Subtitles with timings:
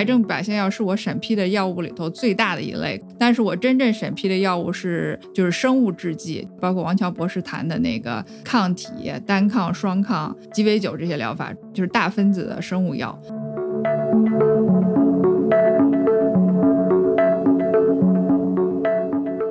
[0.00, 13.14] 癌症靶向药是我审批的药物里头最大的一类，但是我真正审批的药物是就是生物制剂，包括王乔博士谈的那个抗体、单抗、双抗、鸡尾酒这些疗法，就是大分子的生物药。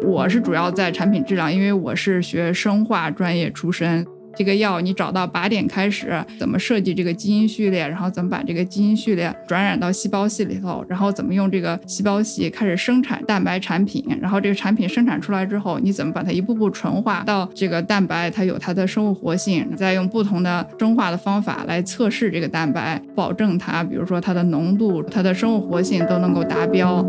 [0.04, 4.04] 我是主要在产品质量，因为我是学生化专业出身。
[4.40, 27.06] 这个药你找到靶点开始，怎么设计这个基因序列，然后怎么把这个基因序列转染到细胞系里头，然后怎么用这个细胞系开始生产蛋白产品，然后这个产品生产出来之后，你怎么把它一步步纯化到这个蛋白它有它的生物活性，再用不同的生化的方法来测试这个蛋白，保证它，比如说它的浓度、它的生物活性都能够达标。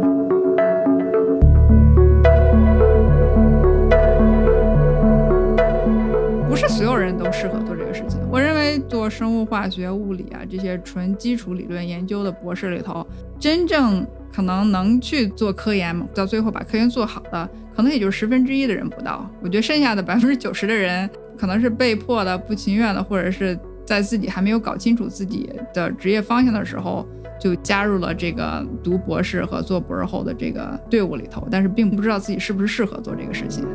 [7.17, 8.19] 都适合做这个事情。
[8.31, 13.07] 我认为做生物化学、物理啊这些纯基础理论研究的博士里头，
[13.39, 19.29] 真正可能能去做科研，到最后把科研做好的，可能也就十分之一的人不到。
[19.43, 27.07] 我觉得剩下的百分之九十的人，可能是被迫的、不情愿的，或者是在自己还没有搞清楚自己的职业方向的时候，
[27.41, 33.67] 就加入了这个读博士和做博士后的这个队伍里头，但是并不知道自己是不是适合做这个事情。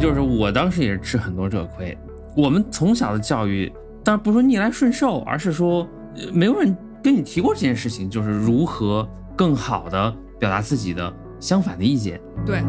[0.00, 1.96] 就是我当时也是吃很多这个亏。
[2.36, 3.70] 我们从小的教育，
[4.04, 5.86] 当然不是说逆来顺受，而是说，
[6.32, 12.20] 没有人跟你提过这件事情，就是如何更好的表达自己的相反的意见。
[12.46, 12.62] 对。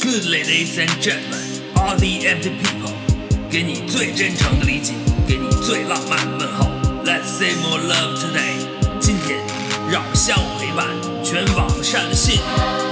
[0.00, 2.85] Good ladies and gentlemen, all the empty people.
[3.56, 4.92] 给你最真诚的理解，
[5.26, 6.66] 给你最浪漫的问候。
[7.06, 8.68] Let's say more love today。
[9.00, 9.38] 今天，
[9.90, 10.86] 让我们相互陪伴，
[11.24, 12.42] 全网善信，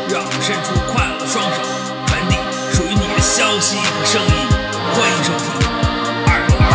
[0.08, 1.60] 让我们伸出快乐的双手，
[2.06, 2.36] 传递
[2.72, 4.32] 属于你的消息和声音。
[4.88, 5.52] 欢迎收听
[6.32, 6.72] 二零八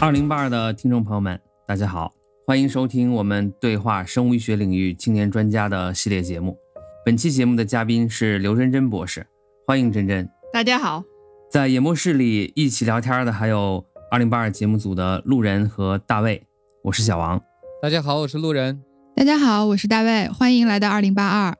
[0.00, 1.38] 二零八二的听众朋友们，
[1.68, 2.10] 大家好，
[2.46, 6.56] 欢迎收听我们对话生物医学领域青年专家的系列节目。
[7.04, 9.26] 本期节目的嘉宾是刘真真博士，
[9.66, 10.26] 欢迎真真。
[10.50, 11.04] 大家好。
[11.54, 16.42] 在演播室里一起聊天的还有二零八二节目组的路人和大卫，
[16.82, 17.40] 我是小王。
[17.80, 18.82] 大家好，我是路人。
[19.14, 20.26] 大家好，我是大卫。
[20.26, 21.54] 欢迎来到二零八二。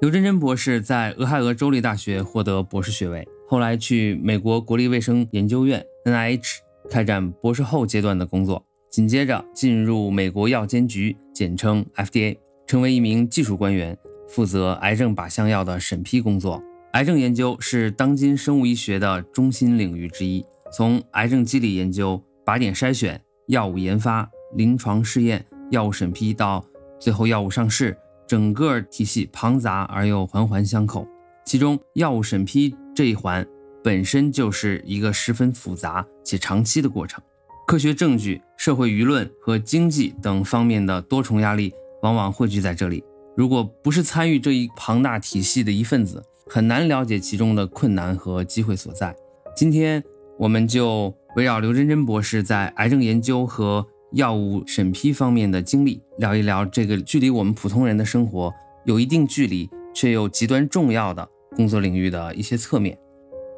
[0.00, 13.94] 刘真真博士在俄亥俄州立大学获得博士学位，后来去美国国立卫生研究院 NIH 开展博士后阶段的工作，紧接着进入美国药监局，简称 FDA，成为一名技术官员，
[14.26, 16.62] 负责癌症靶向药的审批工作。
[16.94, 26.64] 癌症研究是当今生物医学的中心领域之一，从癌症机理研究、靶点筛选、药物研发、临床试验、药物审批到
[27.00, 31.04] 最后药物上市，整个体系庞杂而又环环相扣。
[31.44, 33.44] 其中，药物审批这一环
[33.82, 37.20] 本身就是一个十分复杂且长期的过程，
[37.66, 43.02] 科学证据、社会舆论和经济等方面的多重压力往往汇聚在这里。
[43.36, 49.14] 如果不是参与这一庞大体系的一份子，很难了解其中的困难和机会所在。
[49.56, 50.02] 今天，
[50.38, 58.52] 我们就围绕刘真真博士在癌症研究和药物审批方面的经历，聊一聊这个距离我们普通人的生活
[58.84, 62.96] 有一定距离却又极端重要的工作领域的一些侧面。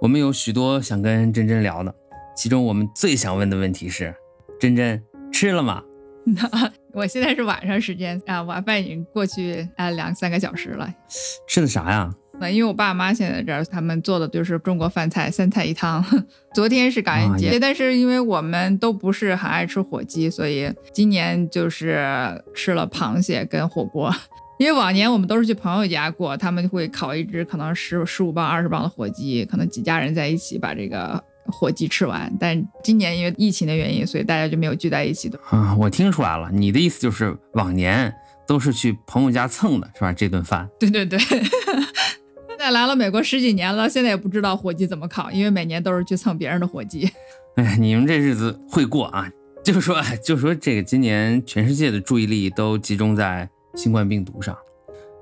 [0.00, 1.94] 我们有许多想跟真真聊的，
[2.36, 4.14] 其中我们最想问的问题是：
[4.60, 5.82] 真真吃了吗？
[6.92, 10.92] 我现在是晚上时间啊，晚饭已经过去啊两三个小时了。
[11.46, 12.12] 吃的啥呀？
[12.38, 16.04] 那因为我爸妈现在这儿，他们做的就是中国饭菜，三菜一汤。
[16.54, 22.06] 昨天是感恩节，但是因为我们都不是很爱吃火鸡，所以今年就是
[22.54, 24.14] 吃了螃蟹跟火锅。
[24.58, 32.30] 因为往年我们都是去朋友家过，他们会烤一只可能十十五磅、二十磅的火鸡，可能几家人在一起把这个火鸡吃完。
[32.38, 35.38] 但今年因为疫情的原因，所以大家就没有聚在一起的。
[35.50, 38.12] 啊，我听出来了，你的意思就是往年
[38.46, 40.12] 都是去朋友家蹭的是吧？
[40.12, 40.68] 这顿饭？
[40.78, 41.18] 对对对。
[42.56, 47.06] 现在来了美国十几年了，现在也不知道火鸡怎么烤，因为每年都是去蹭别人的火鸡。
[47.56, 49.30] 哎，你们这日子会过啊？
[49.62, 54.56] 就说，就说这个今年全世界的注意力都集中在新冠病毒上。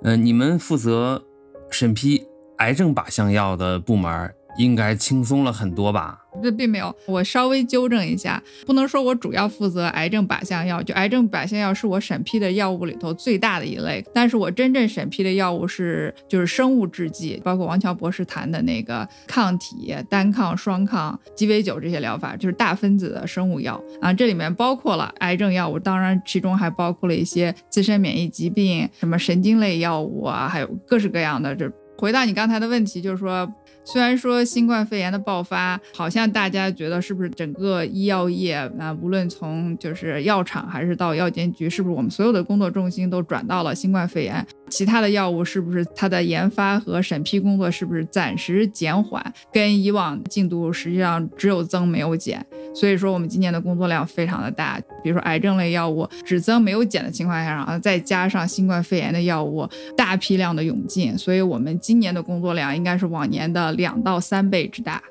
[0.05, 1.25] 嗯，你们负责
[1.71, 2.25] 审批
[2.59, 6.21] 癌症靶向药的部门应该轻松了很多吧？
[6.43, 31.55] 这并没有，我稍微纠正一下，不能说我主要负责癌症靶向药，就癌症靶向药是我审批的药物里头最大的一类，但是我真正审批的药物是就是生物制剂，包括王乔博士谈的那个抗体、单抗、双抗、鸡尾酒这些疗法，就是大分子的生物药啊，这里面包括了癌症药物，当然其中还包括了一些自身免疫疾病，什么神经类药物啊，还有各式各样的。
[31.55, 33.49] 这回到你刚才的问题，就是说。
[33.85, 44.45] 虽然说新冠肺炎的爆发，好像大家觉得是不是整个医药业啊，无论从就是药厂还是到药监局，是不是我们所有的工作重心都转到了新冠肺炎？
[44.71, 49.23] 其他的药物是不是它的研发和审批工作是不是暂时减缓？
[49.53, 52.45] 跟以往进度实际上只有增没有减。
[52.75, 54.81] 所以说我们今年的工作量非常的大。
[55.03, 65.03] 比如说癌症类药物只增没有减的情况下，然后再加上新冠肺炎的药物大批量的涌进，所以我们今年的工作量应该是往年的两到三倍之大。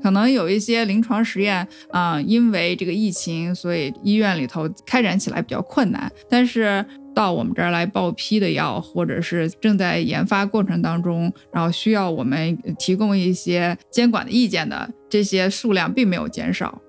[0.00, 6.08] 可能有一些临床实验啊，因为这个疫情，所以医院里头开展起来比较困难。
[6.30, 6.84] 但是
[7.18, 16.80] 到我们这儿来报批的药，或者是正在研发过程当中，然后需要我们提供一些监管的意见的这些数量，并没有减少。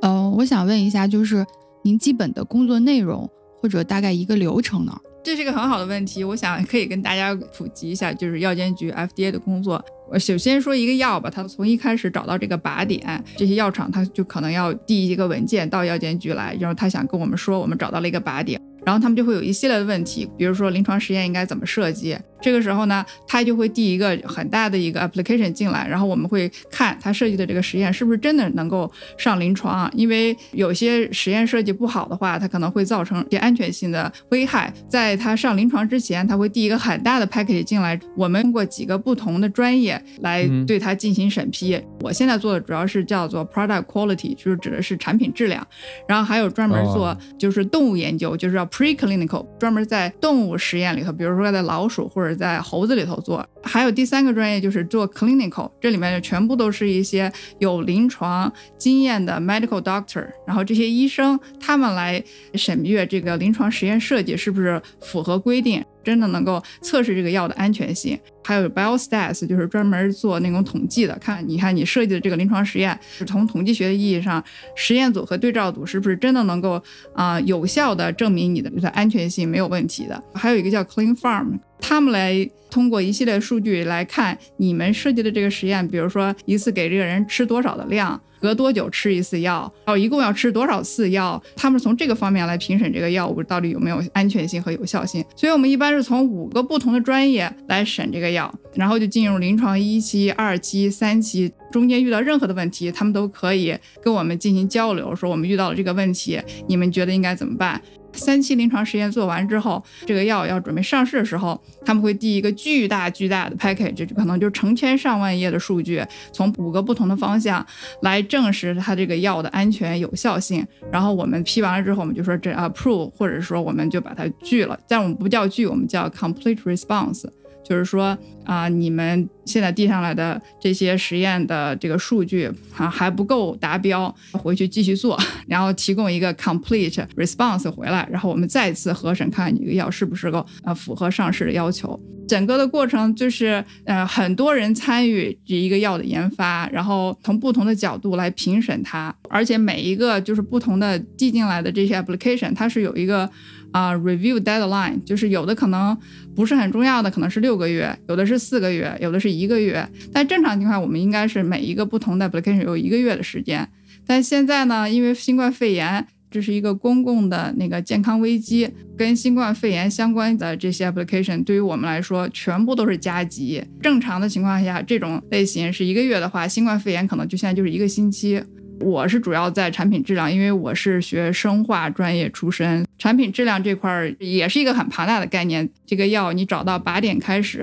[0.00, 1.44] 嗯，我想问一下，就是
[1.82, 4.96] 您基本的工作内容或者大概一个流程呢？
[5.22, 9.84] 这是一个很好的问题，我想可以跟大家普及一下，就是药监局 FDA 的工作。
[10.10, 22.16] 我首先说一个药吧，它从一开始找到这个靶点，这些药厂它就可能要递一个文件到药监局来，然后他想跟我们说，我们找到了一个靶点，然后他们就会有一系列的问题，比如说临床实验应该怎么设计。
[22.42, 29.90] 这个时候呢，他就会递一个很大的一个 application 进来，然后我们会看他设计的这个实验是不是真的能够上临床。
[29.94, 34.70] 因为有些实验设计不好的话，它可能会造成一些安全性的危害。
[34.86, 41.80] 在他上临床之前，他会递一个很大的 package 进来，我们通过几个不同的专业来对它进行审批。
[42.02, 45.66] 我现在做的主要是叫做 product quality，就是指的是产品质量。
[46.06, 62.20] 然后还有专门做就是动物研究，就是叫 preclinical，专门在动物实验里头，比如说在老鼠或者在猴子里头做，还有第三个专业就是做 clinical，这里面就全部都是一些有临床经验的 medical doctor，然后这些医生他们来
[62.54, 65.84] 审阅这个临床实验设计是不是符合规定。
[66.04, 74.44] 真的能够测试这个药的安全性，还有 biostats，就是专门做那种统计的，看你看你设计的这个临床实验，是从统计学的意义上，
[74.76, 76.80] 实验组和对照组是不是真的能够
[77.14, 80.22] 啊有效的证明你的的安全性没有问题的？
[80.34, 88.20] 还有一个叫 Clean Farm，他们来通过一系列数据来看你们设计的这个实验，比如说一次给这个人吃多少的量。
[88.44, 89.72] 隔多久吃一次药？
[89.86, 91.42] 然后，一共要吃多少次药？
[91.56, 95.24] 他们从这个方面来评审这个药物到底有没有安全性和有效性。
[95.34, 101.50] 所以，我们一般是从五个不同的专业来审这个药，然后就进入临床一期、二期、三期。
[101.72, 106.38] 中间遇到任何的问题，他们都可以跟我们进行交流，说我们遇到了这个问题，
[106.68, 107.80] 你们觉得应该怎么办？
[108.14, 116.02] 三期临床实验做完之后，这个药要准备上市的时候，他们会递一个巨大巨大的 package，就可能就成千上万页的数据，
[116.32, 117.64] 从五个不同的方向
[118.02, 120.66] 来证实它这个药的安全有效性。
[120.90, 124.78] 然后我们批完了之后，我们就说这 approve，或者说我们就把它拒了。
[124.88, 127.24] 但我们不叫拒，我们叫 complete response。
[127.66, 135.18] 就是说啊，你们现在递上来的这些实验的这个数据啊还不够达标，回去继续做，
[135.48, 141.98] 然后提供一个 complete response 回来，然后我们再次核审，看看你这个药是不是够呃符合上市的要求。
[142.26, 153.30] 整个的过程就是呃很多人参与这一个药的研发，然后从不同的角度来评审它，而且每一个就是不同的递进来的这些 application，它是有一个。
[153.74, 155.98] 啊，review deadline 就是有的可能
[156.36, 159.88] 不是很重要的，可能是六个月，有的是是四个月，有的是一个月。
[160.12, 163.66] 但正常情况，我们应该是每一个不同的 application 有一个月的时间。
[164.06, 173.62] 但现在呢，因为新冠肺炎，这是一个公共的那个健康危机，跟新冠肺炎相关的这些 application 对于我们来说全部都是加急。
[173.80, 178.42] 正常的情况下，这种类型是一个月的话，新冠肺炎可能就现在就是一个星期。
[178.80, 185.68] 我是主要在产品质量，因为我是学生化专业出身，产品质量这块儿也是一个很庞大的概念。
[185.86, 187.58] 这个药你找到靶点开始，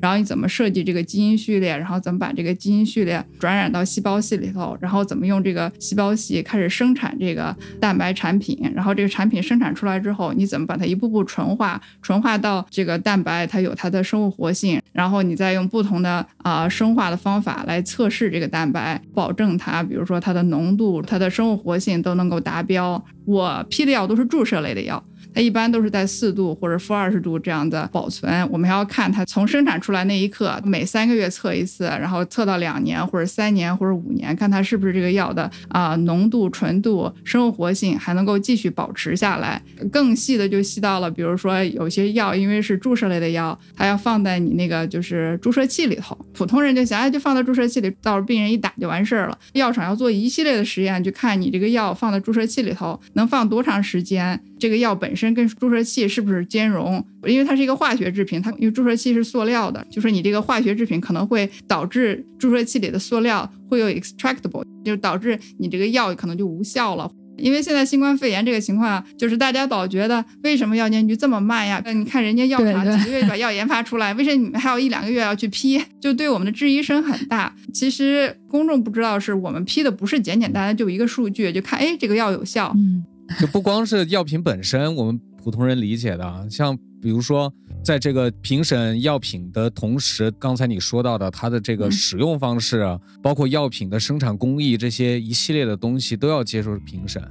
[0.00, 23.04] 然后你怎么设计这个基因序列，然后怎么把这个基因序列转染到细胞系里头，然后怎么用这个细胞系开始生产这个蛋白产品，然后这个产品生产出来之后，你怎么把它一步步纯化，纯化到这个蛋白它有它的生物活性，然后你再用不同的啊生化的方法来测试这个蛋白，保证它，比如说它的浓度、它的生物活性都能够达标。
[23.26, 25.04] 我批的药都是注射类的药。
[25.36, 28.48] 它一般都是在四度或者负二十度这样的保存。
[28.50, 39.60] 我们还要看它从生产出来那一刻，每三个月测一次，然后测到两年或者三年或者五年，看它是不是这个药的啊、浓度、纯度、生物活性还能够继续保持下来。
[39.92, 46.16] 更细的就细到了，比如说有些药因为是注射类的药，它要放在你那个就是注射器里头。
[46.32, 49.36] 普通人就想，哎，就放到注射器里，到时候病人一打就完事儿了。
[49.52, 57.04] 药厂要做一系列的实验，去看你这个药放在注射器里头能放多长时间，这个药本身跟注射器是不是兼容？
[57.26, 67.10] 因为它是一个化学制品，它因为注射器是塑料的，就是你这个化学制品可能会导致注射器里的塑料会有 extractable，就导致你这个药可能就无效了。
[67.36, 71.82] 因为现在新冠肺炎这个情况，就是大家老觉得为什么药监局这么慢呀？
[71.84, 75.78] 你看人家药厂几个月就把药研发出来，为什么你们还有一两个月要去批？
[76.00, 77.54] 就对我们的质疑声很大。
[77.74, 83.04] 其实公众不知道，是我们批的不是简简单单就一个数据，就看哎这个药有效，嗯
[83.40, 87.52] 就不光是药品本身，我们普通人理解的，像比如说，
[87.84, 97.22] 在这个评审药品的同时，刚才你说到的它的这个嗯使用方式，啊包括药品的生产工艺这些一系列的东西都要接受评审。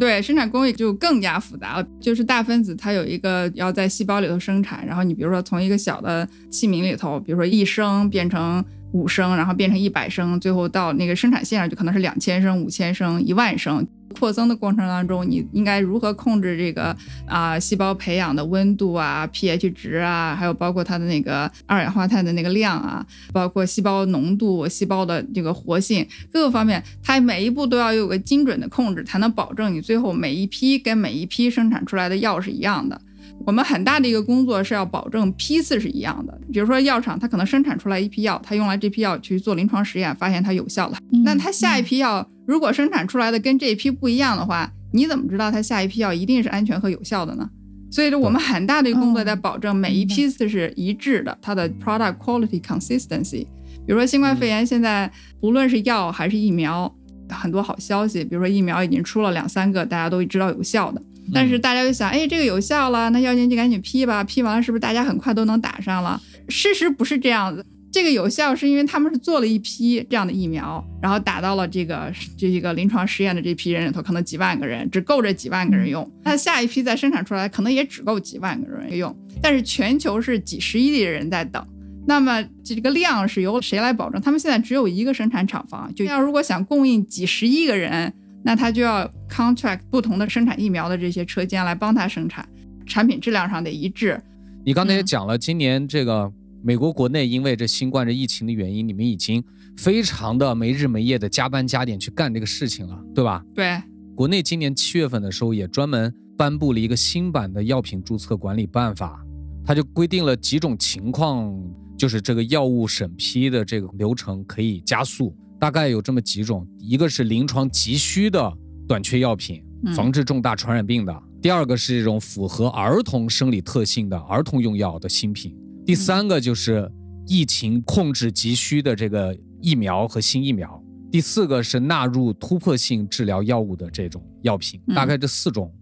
[0.00, 1.86] 对生产工艺就更加复杂了。
[2.00, 13.86] 就是大分子它有一个要在细胞里头生产，然后你比如说从一个小的器皿里头，比如说一升变成五升，然后变成一百升，最后到那个生产线上就可能是两千升、五千升、一万升。
[14.18, 33.00] 扩增的过程当中，你应该如何控制这个啊、细胞培养的温度啊、pH 值啊，还有包括它的那个二氧化碳的那个量啊，包括细胞浓度、细胞的这个活性各个方面，它每一步都要有个精准的控制，才能保证你最后每一批跟每一批生产出来的药是一样的。
[33.46, 36.38] 我们很大的一个工作是要保证批次是一样的。
[36.52, 40.98] 比如说药厂它可能生产出来一批药，它用来这批药去做临床实验，发现它有效了。
[41.12, 47.48] 嗯那它下一批药如果生产出来的跟这一批不一样的话，你怎么知道它下一批药一定是安全和有效的呢？
[47.90, 53.46] 所以说，我们很大的一个工作在保证每一批次是一致的，它的 product quality consistency。
[53.86, 55.10] 比如说新冠肺炎现在
[55.40, 56.92] 不论是药还是疫苗，
[57.28, 61.00] 很多好消息，比如说疫苗已经出了两三个，大家都知道有效的。
[61.32, 66.20] 但是大家就想，哎，这个有效了，那药监局赶紧批吧，批完了是不是大家很快都能打上了？
[66.48, 76.08] 事实不是这样子，这个有效是因为他们是做了一批这样的疫苗，然后打到了这个这一个临床实验的这批人里头，可能几万个人，只够这几万个人用。
[76.22, 81.66] 那下一批再生产出来，可能也只够几万个人用，但是全球是几十亿的人在等。
[82.06, 84.20] 那么这个量是由谁来保证？
[84.20, 88.12] 他们现在只有一个生产厂房，就要如果想供应几十亿个人，
[88.44, 92.48] 那他就要 contract 不同的生产疫苗的这些车间来帮他生产，
[92.86, 94.22] 产品质量上得一致。
[94.64, 96.30] 你刚才也嗯讲了，今年这个
[96.62, 99.42] 美国国内因为这新冠这疫情的原因，你们已经
[99.76, 103.44] 非常的没日没夜的加班加点去干这个事情了，对吧？
[103.52, 103.82] 对，
[104.14, 109.20] 国内今年七月份的时候也专门颁布了一个新版的药品注册管理办法，
[109.66, 111.52] 它就规定了几种情况，
[111.98, 118.52] 就是这个药物审批的这个流程可以加速，大概有这么几种，一个是临床急需的
[118.86, 125.52] 短缺药品，嗯防治重大传染病的；第二个是这种符合儿童生理特性的儿童用药的新品；
[125.86, 126.90] 第三个就是
[127.26, 130.82] 疫情控制急需的这个疫苗和新疫苗。
[131.10, 135.72] 第四个是纳入突破性治疗药物的这种药品，嗯大概这四种。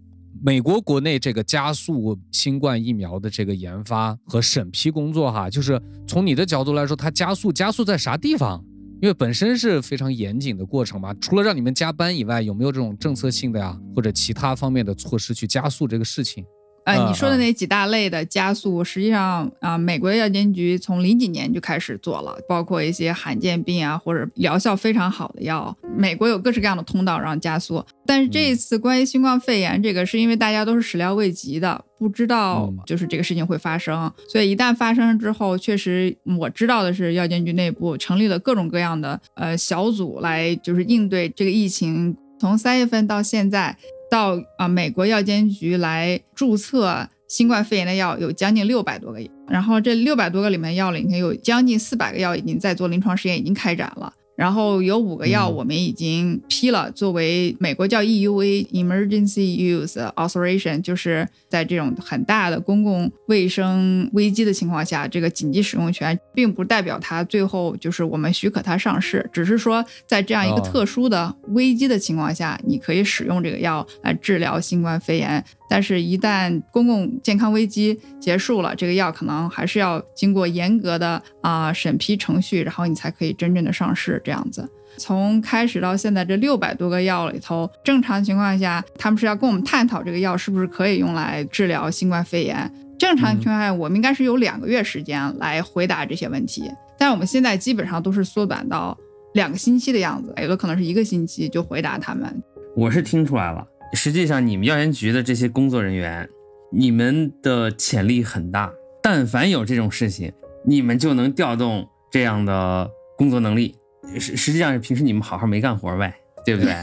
[0.45, 8.63] 美国国内这个加速新冠疫苗的这个研发和审批工作，哈，就是从你的角度来说，它加速加速在啥地方？
[9.03, 16.45] 因为本身是非常严谨的过程嘛，除了让你们加班以外，有没有这种政策性的呀，或者其他方面的措施去加速这个事情？
[16.85, 27.83] 呃，嗯你说的嗯那几大类的加速，实际上啊、美国的药监局从零几年就开始做了，包括一些罕见病啊或者疗效非常好的药，美国有各式各样的通道让加速。
[28.05, 42.15] 但是这一次关于新冠肺炎这个，是因为大家都是始料未及的，不知道嗯就是这个事情会发生，所以一旦发生之后，确实我知道的是，药监局内部成立了各种各样的呃小组来就是应对这个疫情。
[42.39, 43.73] 从三月份到现在，
[44.13, 54.13] 到啊、美国药监局来注册新冠肺炎的药有将近六百多个，然后这六百多个里面药里面有将近四百个药已经在做临床实验，已经开展了。
[54.35, 75.43] 然后有五个药嗯我们已经批了，作为美国叫 EUA Emergency Use Authorization，就是在这种很大的公共卫生危机的情况下，这个紧急使用权并不代表它最后就是我们许可它上市，只是说在这样一个哦特殊的危机的情况下，你可以使用这个药来治疗新冠肺炎。
[75.73, 84.69] 但是，一旦公共健康危机结束了，这个药可能还是要经过严格的啊、审批程序，然后你才可以真正的上市这样子。
[84.97, 92.71] 从开始到现在这六百多个药里头，正常情况下，他们是要跟我们探讨这个药是不是可以用来治疗新冠肺炎。
[92.99, 98.95] 正常情况下，我们应该是有两个月时间来回答这些问题，但是我们现在基本上都是缩短到
[99.33, 102.43] 两个星期的样子，有的可能是一个星期就回答他们。
[102.75, 103.63] 我是听出来了，
[103.93, 106.27] 实际上你们药监局的这些工作人员，
[106.71, 110.33] 你们的潜力很大，但凡有这种事情，
[110.65, 113.75] 你们就能调动这样的工作能力。
[114.19, 116.75] 实实际上是平时你们好好没干活呗， 对不对？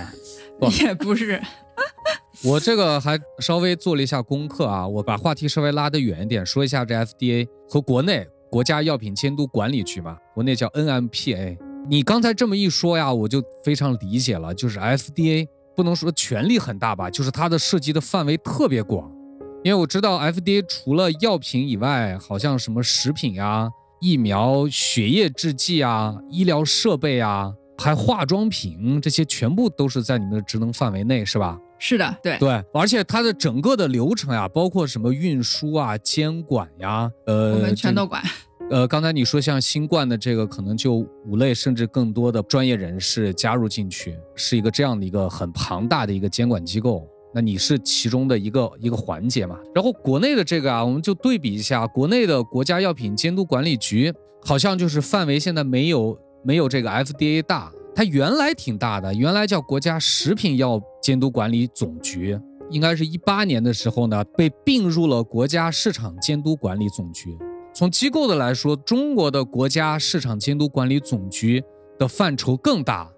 [0.84, 1.40] 也不是，
[2.44, 11.58] 我这个还稍微做了一下功课啊，我把话题稍微拉得远一点，说一下这 FDA 和国内国家药品监督管理局嘛，国内叫 NMPA。
[11.88, 15.48] 你刚才这么一说呀，我就非常理解了，就是 FDA
[15.80, 19.10] 不能说权力很大吧，就是它的涉及的范围特别广。
[19.64, 23.66] 因为我知道 FDA 除了药品以外，好像什么食品呀、
[23.98, 31.58] 疫苗、血液制剂啊、医疗设备啊，还化妆品这些，全部都是在你们的职能范围内，是吧？
[31.78, 38.22] 是的，对，对，而且它的整个的流程呀，包括什么运输啊、监管呀，呃，我们全都管。
[38.70, 47.04] 呃，刚才你说像新冠的这个，可能就五类甚至更多的专业人士加入进去，是一个这样的一个很庞大的一个监管机构。
[47.34, 49.58] 那你是其中的一个一个环节嘛？
[49.74, 62.38] 然后国内的这个啊，我们就对比一下，国内的国家药品监督管理局好像就是范围现在没有没有这个 FDA 大，它原来挺大的，原来叫国家食品药监督管理总局，
[62.70, 67.36] 应该是一八年的时候呢，被并入了国家市场监督管理总局。
[67.72, 71.62] 从机构的来说，中国的国家市场监督管理总局
[71.98, 73.10] 的范畴更大，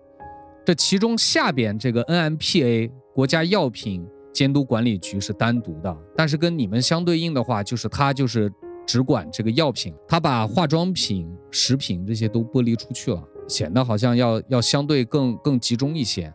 [0.64, 8.52] 这其中下边这个 NMPA 国家药品监督管理局是单独的，但是跟你们相对应的话，就是它就是
[8.86, 16.32] 只管这个药品，它把化妆品、食品这些都剥离出去了，显得好像要要相对更更集中一些。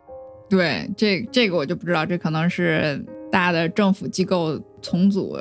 [0.49, 5.37] 对，这这个我就不知道，这可能是大的政府机构重组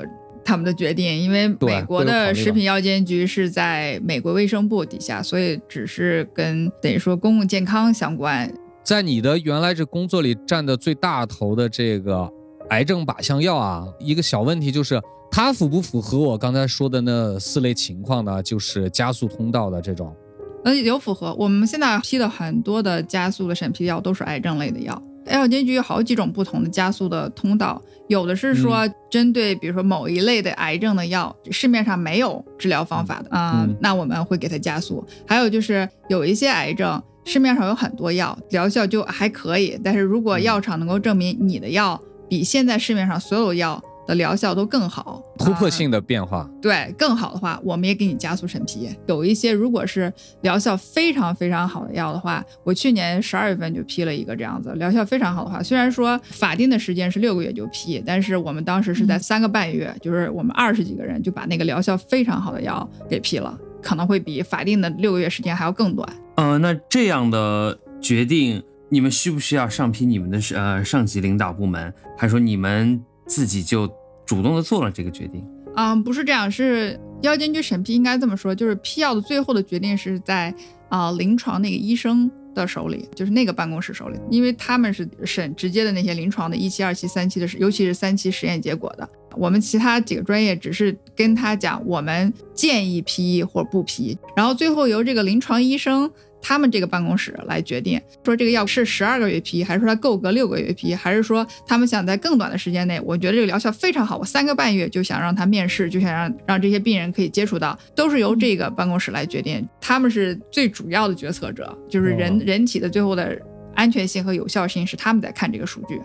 [0.47, 8.49] 他们的决定，因为美国的食品药监局是在美国卫生部底下，所以只是跟等于说公共健康相关。
[8.85, 12.31] 在你的原来这工作里占的最大头的这个
[12.71, 18.41] 癌症靶向药啊，一个小问题就是它符不符合我刚才说的那四类情况呢？
[18.41, 20.15] 就是加速通道的这种。
[20.63, 21.35] 呃，有符合。
[21.35, 25.03] 我们现在批的很多的加速的审批药都是癌症类的药。
[25.27, 35.05] 药监局有好几种不同的加速的通道，有的是说针对比如说某一类的癌症的药，市面上没有治疗方法的啊、嗯那我们会给它加速。
[35.27, 46.49] 还有就是有一些癌症市面上有很多药，疗效就还可以，但是如果药厂能够证明你的药比现在市面上所有药的疗效都更好，啊突破性的变化。
[46.63, 48.89] 对更好的话，我们也给你加速审批。
[49.07, 66.09] 有一些如果是疗效非常非常好的药的话，我去年十二月份就批了一个这样子，疗效非常好的话，虽然说法定的时间是六个月就批，但是我们当时是在三个半月，就是我们二十几个人就把那个疗效非常好的药给批了，可能会比法定的六个月时间还要更短。
[66.37, 73.87] 呃，那这样的决定，你们需不需要上批你们的呃上级领导部门，还是说你们自己就
[74.25, 75.45] 主动的做了这个决定？
[75.75, 80.55] 嗯，不是这样，是药监局审批应该这么说，就是批药的最后的决定是在
[80.89, 89.07] 啊、临床那个医生的手里，就是那个办公室手里，因为他们是审直接的那些临床的一期、二期、三期的，尤其是三期实验结果的。
[89.37, 96.11] 我们其他几个专业只是跟他讲，我们建议批或不批，然后最后由这个临床医生
[96.41, 113.37] 他们这个办公室来决定，说这个药是十二个月批，还是说它够格六个月批，还是说他们想在更短的时间内，我觉得这个疗效非常好，我三个半月就想让他面试，就想让让这些病人可以接触到，都是由这个办公室来决定，他们是最主要的决策者，就是人、哦人体的最后的
[113.75, 116.01] 安全性和有效性是他们在看这个数据。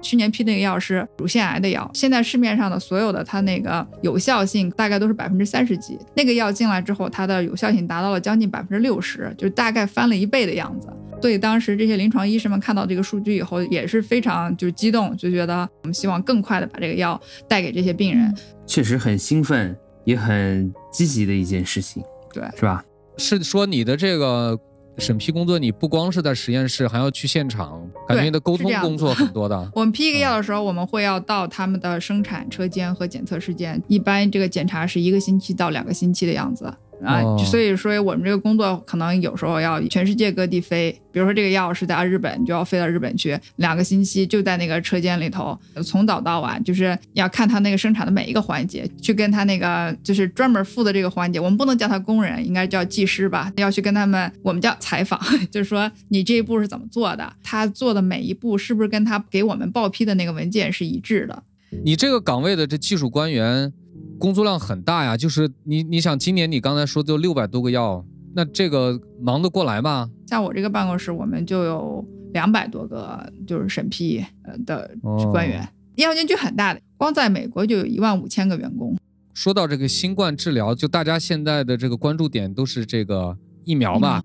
[0.00, 5.98] 去年批那个药是乳腺癌的药，现在市面上的所有的它那个有效性大概都是百分之三十几。
[6.14, 10.88] 那个药进来之后，它的有效性达到了将近百分之六十，就是大概翻了一倍的样子。
[11.20, 18.32] 所以当时这些临床医生们看到这个数据以后，也是非常就是激动，就觉得我们希望更快的把这个药带给这些病人。
[18.66, 22.84] 确实很兴奋，也很积极的一件事情，对是吧？
[23.16, 24.56] 是说你的这个
[24.98, 29.56] 审批工作，你不光是在实验室，还要去现场，感觉你的沟通工作很多的。
[29.74, 36.72] 我们批一个药的时候，我们会要到他们的生产车间和检测室间，一般这个检查是一个星期到两个星期的样子。
[37.02, 37.38] 啊，哦。
[37.44, 61.42] 所以说我们这个工作可能有时候要全世界各地飞，比如说这个药是在日本，你就要飞到日本去，两个星期就在那个车间里头，从早到晚，就是要看他那个生产的每一个环节，去跟他那个就是专门负责这个环节，我们不能叫他工人，应该叫技师吧，要去跟他们，我们叫采访， 就是说你这一步是怎么做的，他做的每一步是不是跟他给我们报批的那个文件是一致的。
[61.84, 63.70] 你这个岗位的这技术官员
[64.18, 68.04] 工作量很大呀，就是你你想今年你刚才说就六百多个药，
[68.34, 70.10] 那这个忙得过来吗？
[70.26, 78.96] 像我这个办公室，我们就有两百多个就是审批呃的哦官员，药监局很大的，光在美国就有一万五千个员工。
[79.34, 84.20] 说到这个新冠治疗，就大家现在的这个关注点都是这个疫苗吧？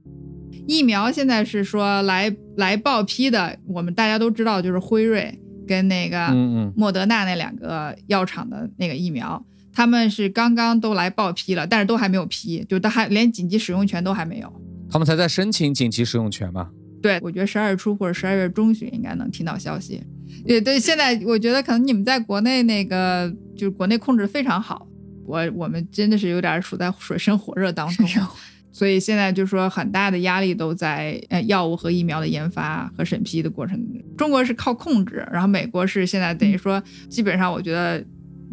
[0.67, 6.33] 疫苗现在是说来来报批的，我们大家都知道，就是辉瑞跟那个
[6.75, 14.61] 莫德纳那两个药厂的那个疫苗，他们是刚刚都来报批了，但是都还没有批，就都还连紧急使用权都还没有。
[14.89, 16.69] 他们才在申请紧急使用权嘛。
[17.01, 20.01] 对，我觉得十二月初或者十二月中旬应该能听到消息。
[20.45, 24.87] 也对，现在我觉得可能你们在国内那个就是国内控制非常好，
[25.25, 28.07] 我我们真的是有点处在水深火热当中，
[28.71, 33.79] 所以现在就说很大的压力都在呃药物和疫苗的研发和审批的过程。
[34.17, 38.03] 中国是靠控制，然后美国是现在等于说基本上我觉得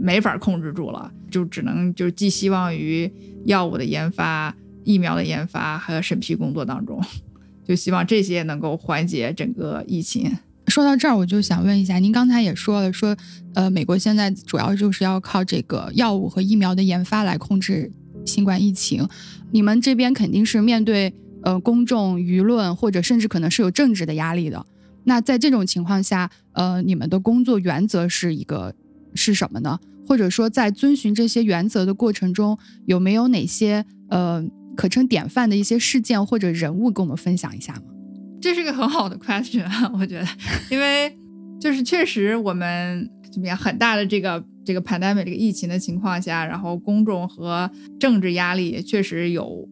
[0.01, 3.13] 没法控制住了，就只能就寄希望于
[3.45, 6.99] 药物的研发、疫苗的研发还有审批工作当中。
[7.63, 10.33] 就希望这些能够缓解整个疫情。
[10.67, 13.17] 说到这儿，我就想问一下，您刚才也说了，说
[13.55, 17.93] 呃，美国现在主要就是要靠这个药物和疫苗的研发来控制
[18.25, 19.07] 新冠疫情。
[19.53, 24.65] 你们这边肯定是面对呃公众舆论，或者甚至可能是有政治的压力的。
[25.05, 28.75] 那在这种情况下，呃，你们的工作原则是一个
[29.15, 29.79] 是什么呢？
[30.07, 34.45] 或者说，在遵循这些原则的过程中，有没有哪些呃
[34.77, 37.83] 可称典范的一些事件或者人物跟我们分享一下吗？
[38.41, 40.27] 这是个很好的 question，啊我觉得，
[40.71, 41.17] 因为
[41.61, 47.71] 就是确实我们怎么样很大的这个这个 pandemic 这个疫情的情况下，然后公众和
[48.01, 49.69] 政治压力确实有，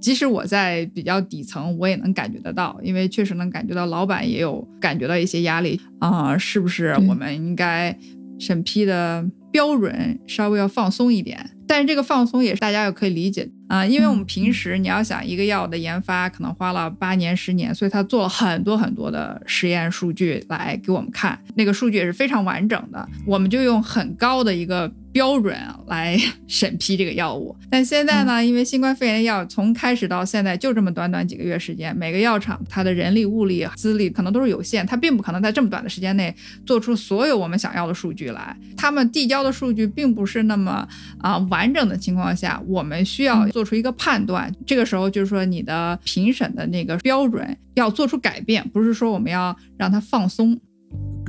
[0.00, 7.94] 即使我在比较底层，我也能感觉得到，因为确实能感觉到老板也有感觉到一些压力啊、是不是我们应该
[8.42, 11.48] 审批的标准稍微要放松一点？
[11.68, 27.54] 但是这个放松也是大家也可以理解啊、因为我们平时你要想一个药的研发可能花了八年十年，所以他做了很多很多的实验数据来给我们看，那个数据也是非常完整的，我们就用很高的一个标准来审批这个药物。
[27.70, 38.56] 但现在呢，因为新冠肺炎的药从开始到现在就这么短短几个月时间，每个药厂它的人力、物力、资历可能都是有限，它并不可能在这么短的时间内做出所有我们想要的数据来。
[38.76, 40.86] 他们递交的数据并不是那么
[41.18, 44.52] 啊、完整的情况下，我们需要做出一个判断。
[44.66, 50.58] 这个时候就是说，你的评审的那个标准要做出改变，不是说我们要让它放松。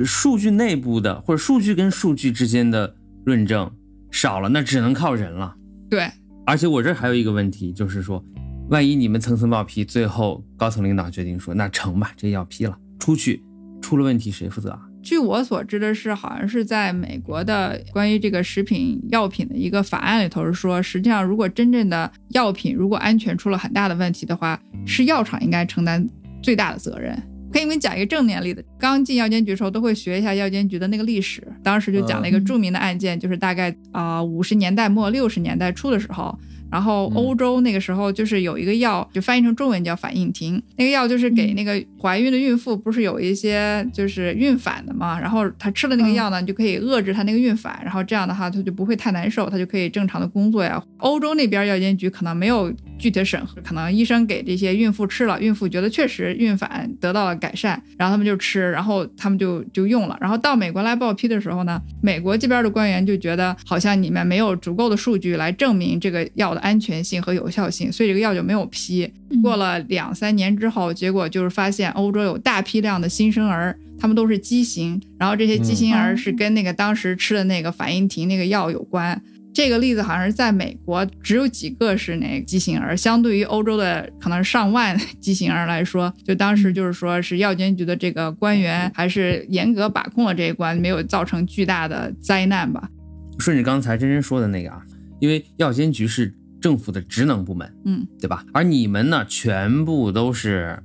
[0.03, 3.71] 数据内部的或者数据跟数据之间的论证
[4.11, 5.55] 少了，那只能靠人了。
[5.89, 6.09] 对，
[6.45, 8.23] 而且我这还有一个问题，就是说，
[8.69, 13.43] 万一你们层层报批，最后高层领导决定说那成吧，这要批了，出去
[13.81, 14.81] 出了问题谁负责啊？
[15.01, 26.07] 据我所知的是，好像是在美国的关于这个食品药品的一个法案里头是说，实际上如果真正的药品如果安全出了很大的问题的话，是药厂应该承担
[26.41, 27.21] 最大的责任。
[27.53, 36.37] 可以给你讲一个正面例子，刚进药监局的时候都会学一下药监局的那个历史，当时就讲了一个著名的案件，就是大概啊五十年代末六十年代初的时候。
[36.71, 40.59] 然后欧洲那个时候就是有一个药，就翻译成中文叫反应停。
[40.75, 45.19] 那个药就是给那个怀孕的孕妇，不是有一些就是孕反的嘛？
[45.19, 50.83] 然后她吃了那个药呢，你就可以遏制她那个孕反，然后这样的话她就不会太难受，她就可以正常的工作呀。
[50.97, 60.17] 欧洲那边药监局可能没有具体的审核，可能医生给这些孕妇吃了，孕妇觉得确实孕反得到了改善，然后他们就吃，然后他们就就用了。
[60.21, 69.11] 然后到美国来报批的时候呢，美国这边的官员就觉得好像你们没有足够的数据来证明这个药的安全性和有效性，所以这个药就没有批。
[69.41, 79.19] 过了两三年之后，结果就是发现欧洲有大批量的新生儿，他们都是畸形，然后这些畸形儿是跟那个当时吃的那个反应停那个药有关。
[79.53, 92.89] 这个例子好像是在美国只有几个是那个畸形儿，相对于欧洲的可能上万 畸形儿来说，就当时就是说是药监局的这个官员还是严格把控了这一关，没有造成巨大的灾难吧。
[93.37, 94.81] 顺着刚才真真说的那个啊，
[95.19, 98.43] 因为药监局是政府的职能部门，嗯对吧？
[98.53, 100.79] 而你们呢，全部都是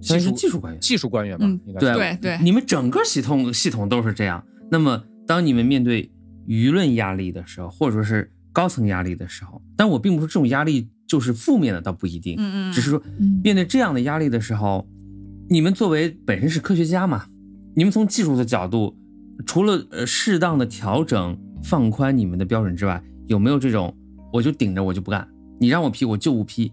[0.00, 4.42] 相当于是技术官员，技术官员吧，嗯应该是对对对你们整个系统系统都是这样。
[4.70, 6.10] 那么，当你们面对
[6.50, 13.40] 舆论压力的时候，或者说是高层压力的时候，但我并不是这种压力就是负面的，倒不一定，嗯嗯，只是说嗯。
[13.44, 14.84] 面对这样的压力的时候，
[15.48, 17.26] 你们作为本身是科学家嘛，
[17.76, 18.96] 你们从技术的角度，
[19.46, 23.96] 除了呃适当的调整、放宽你们的标准之外，有没有这种
[24.32, 25.28] 我就顶着我就不干，
[25.60, 26.72] 你让我批我就不批？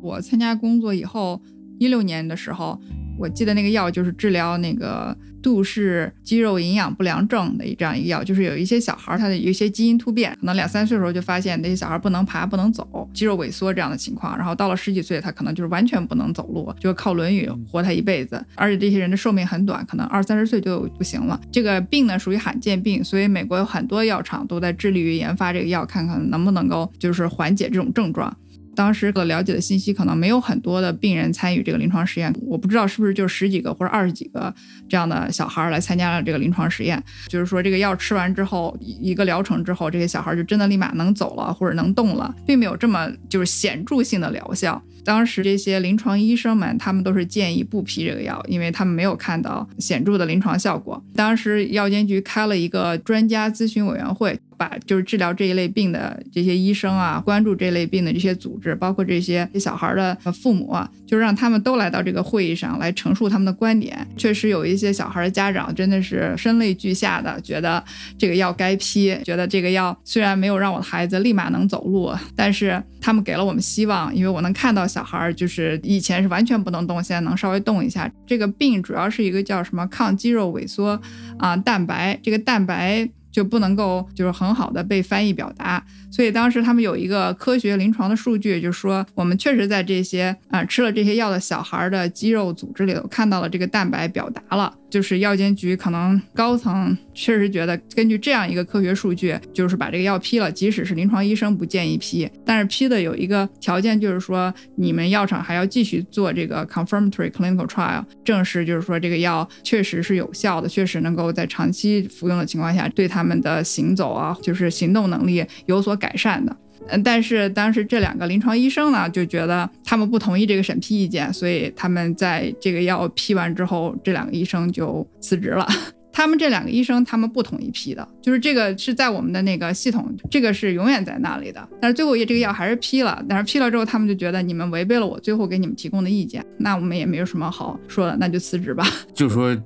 [0.00, 1.42] 我参加工作以后，
[1.80, 2.80] 一六年的时候，
[3.18, 21.40] 我记得那个药就是治疗那个杜氏肌肉营养不良症的这样一个药，就是有一些小孩儿他的有一些基因突变，可能两三岁的时候就发现那些小孩不能爬、不能走，肌肉萎缩这样的情况，然后到了十几岁，他可能就是完全不能走路，就靠轮椅活他一辈子，而且这些人的寿命很短，可能二三十岁就不行了。
[21.52, 28.34] 这个病呢属于罕见病，所以美国有很多药厂都在致力于研发这个药，看看能不能够就是缓解这种症状。
[28.74, 34.52] 当时的了解的信息可能没有很多的病人参与这个临床实验，我不知道是不是就十几个或者二十几个
[34.88, 37.02] 这样的小孩来参加了这个临床实验。
[37.28, 44.82] 就是说，这个药吃完之后，一个疗程之后，这些小孩就真的立马能走了或者能动了，并没有这么就是显著性的疗效。
[45.04, 51.02] 当时这些临床医生们，他们都是建议不批这个药，因为他们没有看到显著的临床效果。
[51.14, 64.06] 当时药监局开了一个专家咨询委员会，把就是治疗这一类病的这些医生啊，关注这类病的这些组织，包括这些小孩的父母啊，就让他们都来到这个会议上来陈述他们的观点。
[64.16, 67.82] 确实有一些小孩的家长真的是声泪俱下的，觉得
[68.16, 78.10] 这个药该批，觉得这个药虽然没有让我的孩子立马能走路，但是他们给了我们希望，因为我能看到小孩儿就是以前是完全不能动，现在能稍微动一下。
[78.26, 81.00] 这个病主要是一个叫什么抗肌肉萎缩
[81.38, 83.08] 啊蛋白，这个蛋白。
[83.34, 116.56] 就不能够就是很好的被翻译表达，所以当时他们有一个科学临床的数据，就是说我们确实在这些啊、吃了这些药的小孩的肌肉组织里头看到了这个蛋白表达了，就是药监局可能高层确实觉得根据这样一个科学数据，就是把这个药批了，即使是临床医生不建议批，但是批的有一个条件，就是说你们药厂还要继续做这个 confirmatory clinical trial，证实就是说这个药确实是有效的，确实能够在长期服用的情况下对他们的行走啊，就是行动能力有所改善的。
[116.88, 125.66] 嗯，但是当时这两个临床医生呢，就觉得他们不同意这个审批意见，所以他们在这个药批完之后，这两个医生就辞职了。
[126.16, 131.68] 他们这两个医生，他们不同意批的，就是这个是在我们的那个系统，这个是永远在那里的。
[131.80, 138.86] 但是最后也这个药还是批了，但是批了之后，他们就觉得你们违背了我最后给你们提供的意见，那我们也没有什么好说的，那就辞职吧。
[139.12, 139.56] 就是说，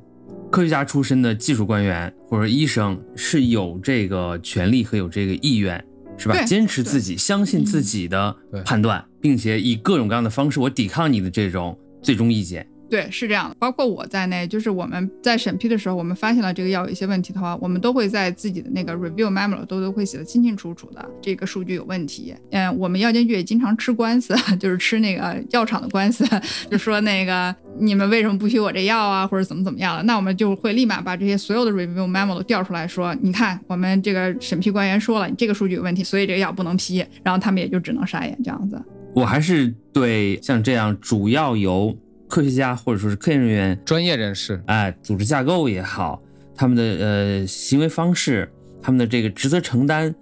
[0.50, 5.84] 科学家出身的技术官员或者医生是有这个权利和有这个意愿，
[6.18, 6.44] 是吧？
[6.44, 12.66] 坚持自己，相信自己的判断，并且以各种各样的方式，我抵抗你的这种最终意见。
[12.90, 22.34] 对，是这样的，包括我在内，就是我们在审批的时候，我们发现了这个药有一些问题的话，我们都会在自己的那个 review memo 都都会写的清清楚楚的，这个数据有问题。
[22.50, 26.24] 嗯，我们药监局也经常吃官司， 就是吃那个药厂的官司，
[26.70, 38.82] 就说那个你们为什么不批我这药啊，或者怎么怎么样了，那我们就会立马把这些所有的 review memo 都调出来说，你看我们这个审批官员说了，你这个数据有问题，所以这个药不能批，然后他们也就只能傻眼这样子。
[39.14, 41.96] 我还是对像这样主要由
[42.28, 46.22] 科学家或者说是科研人员，专业人士，哎，组织架构也好，
[46.54, 48.48] 他们的呃行为方式，
[48.82, 50.14] 他们的这个职责承担，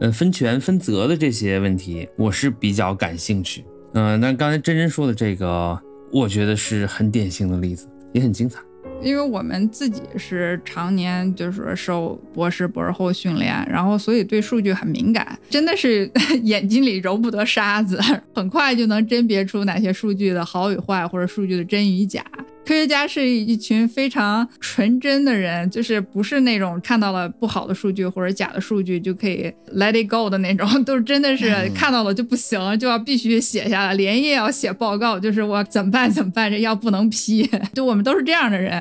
[0.00, 3.64] 呃分权分责的这些问题，我是比较感兴趣。
[3.92, 5.78] 嗯、那刚才真真说的这个，
[6.12, 8.60] 我觉得是很典型的例子，也很精彩。
[9.02, 16.10] 因为我们自己是常年就是受博士、博士后训练，然后所以对数据很敏感，真的是
[16.44, 18.00] 眼睛里揉不得沙子，
[18.34, 22.24] 很快就能甄别出哪些数据的好与坏，或者数据的真与假。
[22.66, 38.80] 科学家是一群非常纯真的人，就是不是那种看到了不好的数据或者假的数据就可以 let it go 的那种，都是真的是看到了就不行了，就要必须写下来，连夜要写报告，就是我怎么办怎么办，这药不能批， 就我们都是这样的人。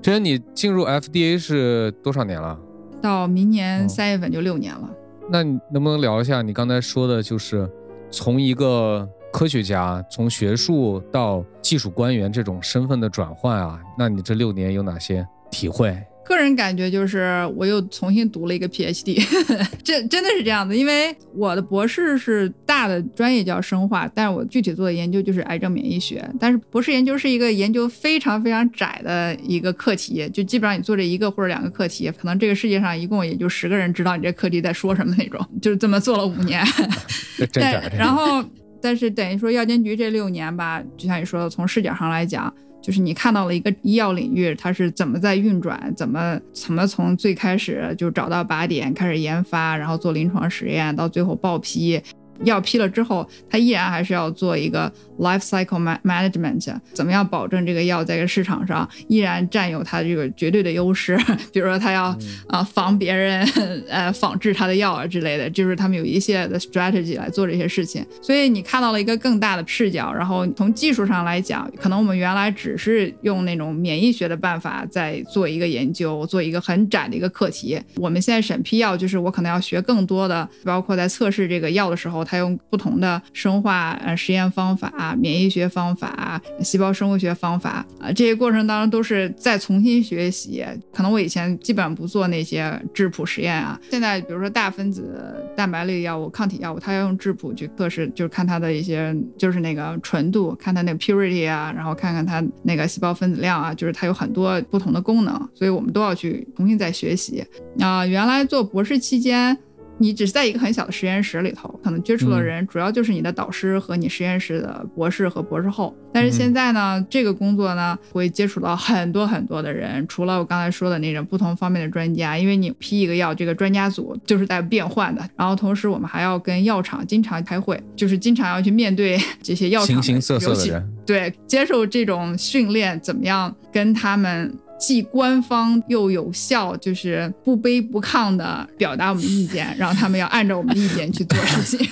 [0.00, 2.58] 这你进入 FDA 是多少年了？
[3.02, 4.88] 到明年哦三月份就六年了。
[5.30, 7.68] 那你能不能聊一下你刚才说的，就是
[8.10, 13.80] 从一个科学家从学术到技术官员这种身份的转换啊？
[13.98, 15.96] 那你这六年有哪些体会？
[16.26, 19.20] 个人感觉就是我又重新读了一个 PhD，
[19.82, 26.24] 这真的是这样子，因为我的博士是大的专业叫生化，但是我具体做的研究就是癌症免疫学。
[26.38, 36.64] 但是博士研究是一个研究非常非常窄的一个课题，就基本上你做这一个或者两个课题，可能这个世界上一共也就十个人知道你这课题在说什么那种，就是这么做了五年。
[37.36, 37.64] 这真
[37.96, 38.44] 然后，
[38.82, 52.00] 但是等于说药监局这六年吧，就像你说的，从视角上来讲，就是你看到了一个医药领域它是怎么在运转，怎么怎么从最开始就找到靶点开始研发，然后做临床实验，到最后报批。
[52.44, 61.18] 药批了之后，它依然还是要做一个 life cycle management，怎么样保证这个药在这个市场上依然占有它这个绝对的优势？
[61.52, 62.16] 比如说，它要
[62.48, 63.44] 啊防别人
[63.88, 68.04] 呃仿制它的药啊之类的，就是他们有一系列的 strategy 来做这些事情。
[68.22, 77.78] 所以你看到了一个更大的视角，然后从技术上来讲，可能我们原来只是用那种免疫学的办法在做一个研究，做一个很窄的一个课题。
[77.96, 82.24] 我们现在审批药，就是我可能要学更多的，包括在测试这个药的时候。
[82.30, 90.64] 它用不同的生化呃实验方法、免疫学方法、细胞生物学方法啊，这些过程当中都是在重新学习。
[90.92, 107.44] 可能我以前基本上不做那些质谱实验啊，现在比如说大分子蛋白类药物、抗体药物，它要用质谱去测试，就是看它的一些就是那个纯度，看它那个 purity 啊，然后看看它那个细胞分子量啊，就是它有很多不同的功能，所以我们都要去重新再学习
[107.80, 108.06] 啊。
[108.06, 109.58] 原来做博士期间。
[110.00, 115.94] 你只是在一个很小的实验室里头，可能接触的人主要就是你的导师和你实验室的博士和博士后。
[116.12, 125.22] 但是现在呢，这个工作呢会接触到很多很多的人，除了我刚才说的那种不同方面的专家，因为你批一个药，这个专家组就是在变换的。
[125.36, 134.58] 然后同时我们还要跟药厂经常开会，就是经常要去面对这些药厂形形色色的人，对，接受这种训练，怎么样跟他们。
[134.80, 141.86] 既官方又有效，就是不卑不亢的表达我们意见，让他们要按照我们的意见去做事情。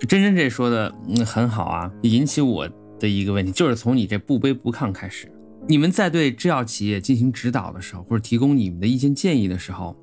[0.08, 5.30] 真真这说的嗯很好啊，引起我的一个问题，就是从你这不卑不亢开始，
[5.68, 9.96] 你们在对制药企业进行指导的时候，或者提供你们的意见建议的时候，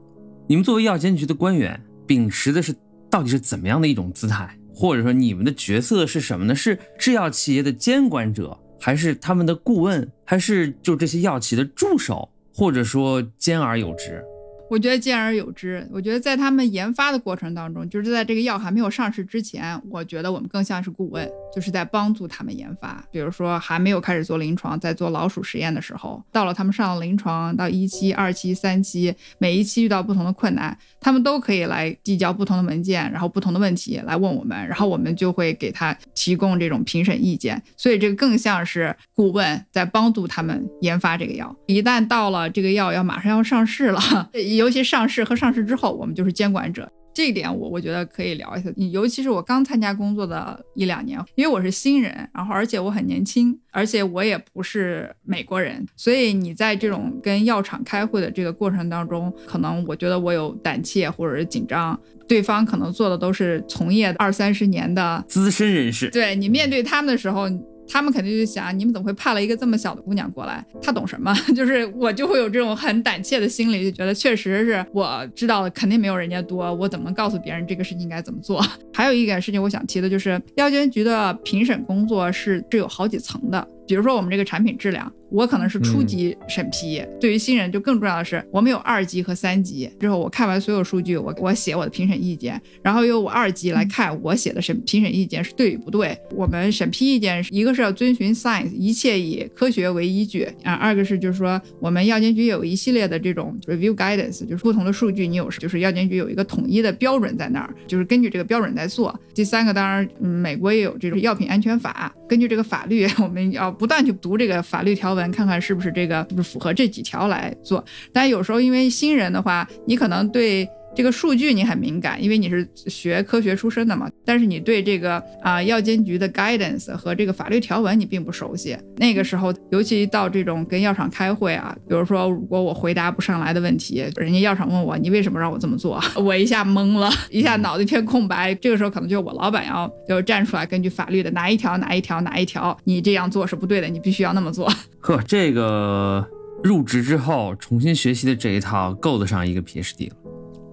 [0.48, 2.74] 你们作为药监局的官员，秉持的是
[3.10, 6.56] 到底是怎么样的一种姿态，或者说你们的角色是什么呢？
[6.56, 8.58] 是制药企业的监管者？
[8.86, 14.22] 还是他们的顾问，还是就这些药企的助手，或者说兼而有之。
[14.70, 15.88] 我觉得兼而有之。
[15.92, 23.04] 我觉得在他们研发的过程当中，就是在这个药还没有上市之前，我觉得我们更像是顾问，就是在帮助他们研发。
[23.12, 37.62] 比如说还没有开始做临床，在做老鼠实验的时候，到了他们上了临床，到一期、二期、三期，每一期遇到不同的困难，他们都可以来递交不同的文件，然后不同的问题来问我们，然后我们就会给他提供这种评审意见。
[37.78, 41.56] 所以这个更像是顾问在帮助他们研发这个药。
[41.68, 48.72] 一旦到了这个药要马上要上市了，尤其上市和上市之后，我们就是监管者，这一点我我觉得可以聊一下。
[48.76, 67.48] 你尤其是我刚参加工作的一两年，因为我是新人，然后而且我很年轻，而且我也不是美国人，所以你在这种跟药厂开会的这个过程当中，可能我觉得我有胆怯或者是紧张，对方可能做的都是从业二三十年的资深人士，对你面对他们的时候。
[67.88, 70.66] 他们肯定就想，你们怎么会派了一个这么小的姑娘过来？
[70.82, 71.34] 她懂什么？
[71.56, 78.66] 就是我就会有这种很胆怯的心理，就觉得确实是我知道的肯定没有人家多，我怎么告诉别人这个事情应该怎么做？
[78.94, 83.68] 还有一点事情我想提的就是，药监局的评审工作是是有好几层的。
[83.88, 87.04] 比如说我们这个产品质量，我可能是初级审批。
[87.20, 89.90] 对于新人，就更重要的是，我们有二级和三级。
[90.00, 96.18] 之后我看完所有数据，我我写我的评审意见，然后由我二级来看我写的审评审意见是对与不对。
[96.32, 100.74] 我们审批意见，一个是要遵循 science，一切以科学为依据啊。
[100.74, 109.14] 二个是就是说，我们药监局有一系列的这种 review guidance，就是不同的数据你有，就是药监局有一个统一的标准在那儿，就是根据这个标准在做。
[109.34, 113.73] 第三个当然，嗯美国也有这种药品安全法，根据这个法律， 我们要。
[113.74, 117.84] 不断去读这个法律条文，看看是不是这个是不是符合这几条来做。
[118.12, 120.70] 但有时候因为新人的话，你可能对。
[120.96, 124.10] 这个数据你很敏感，因为你是学科学出身的嘛。
[124.24, 128.78] 但是你对这个啊药监局的 guidance 和这个法律条文你并不熟悉。
[128.98, 138.54] 那个时候，尤其到这种跟药厂开会啊，比如说如果我回答不上来的问题，人家药厂问我你为什么让我这么做， 我一下懵了，一下脑子一片空白。
[138.56, 144.72] 这个时候可能就是我老板要就站出来，根据法律的哪一条哪一条哪一条，你这样做是不对的，你必须要那么做。
[145.02, 146.26] 呵，这个
[146.64, 150.16] 入职之后重新学习的这一套够得上一个 PhD 了。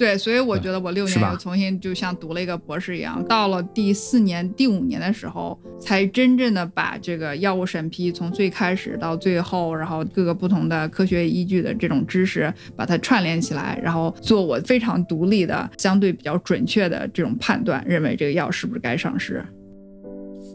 [0.00, 19.44] 对，所以我觉得我六年又重新就像读了一个博士一样，到了第四年、第五年的时候，才真正的把这个药物审批从最开始到最后，然后各个不同的科学依据的这种知识，把它串联起来，然后做我非常独立的、相对比较准确的这种判断，认为这个药是不是该上市。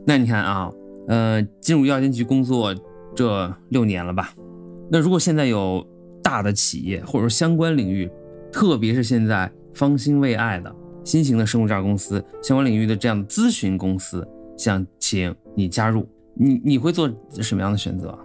[0.08, 0.72] 那你看啊，
[1.08, 2.74] 呃，进入药监局工作
[3.16, 4.34] 这六年了吧？
[4.90, 5.86] 那如果现在有
[6.24, 8.10] 大的企业或者说相关领域，
[8.56, 14.26] 特别是现在方兴未艾的新型的生物制药公司相关领域的这样的咨询公司，
[14.58, 18.18] 想请你加入，你你会做什么样的选择？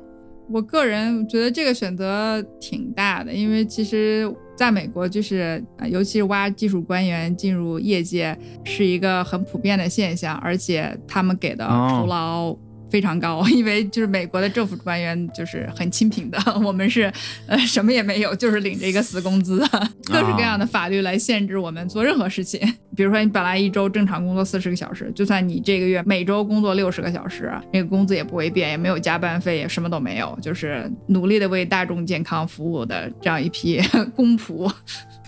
[0.48, 12.56] 我个人觉得这个选择挺大的，因为其实在美国，就是呃尤其是挖技术官员进入业界是一个很普遍的现象，而且他们给的哦酬劳
[12.90, 17.12] 非常高， 因为就是美国的政府官员就是很清贫的， 我们是
[17.46, 19.58] 呃什么也没有，就是领着一个死工资，
[20.04, 22.60] 各式各样的法律来限制我们做任何事情。
[22.96, 33.80] 比如说，你本来一周正常工作四十个小时，就算你这个月每周工作六十个小时，那个工资也不会变，也没有加班费，也什么都没有，就是努力的为大众健康服务的这样一批
[34.14, 34.70] 公仆。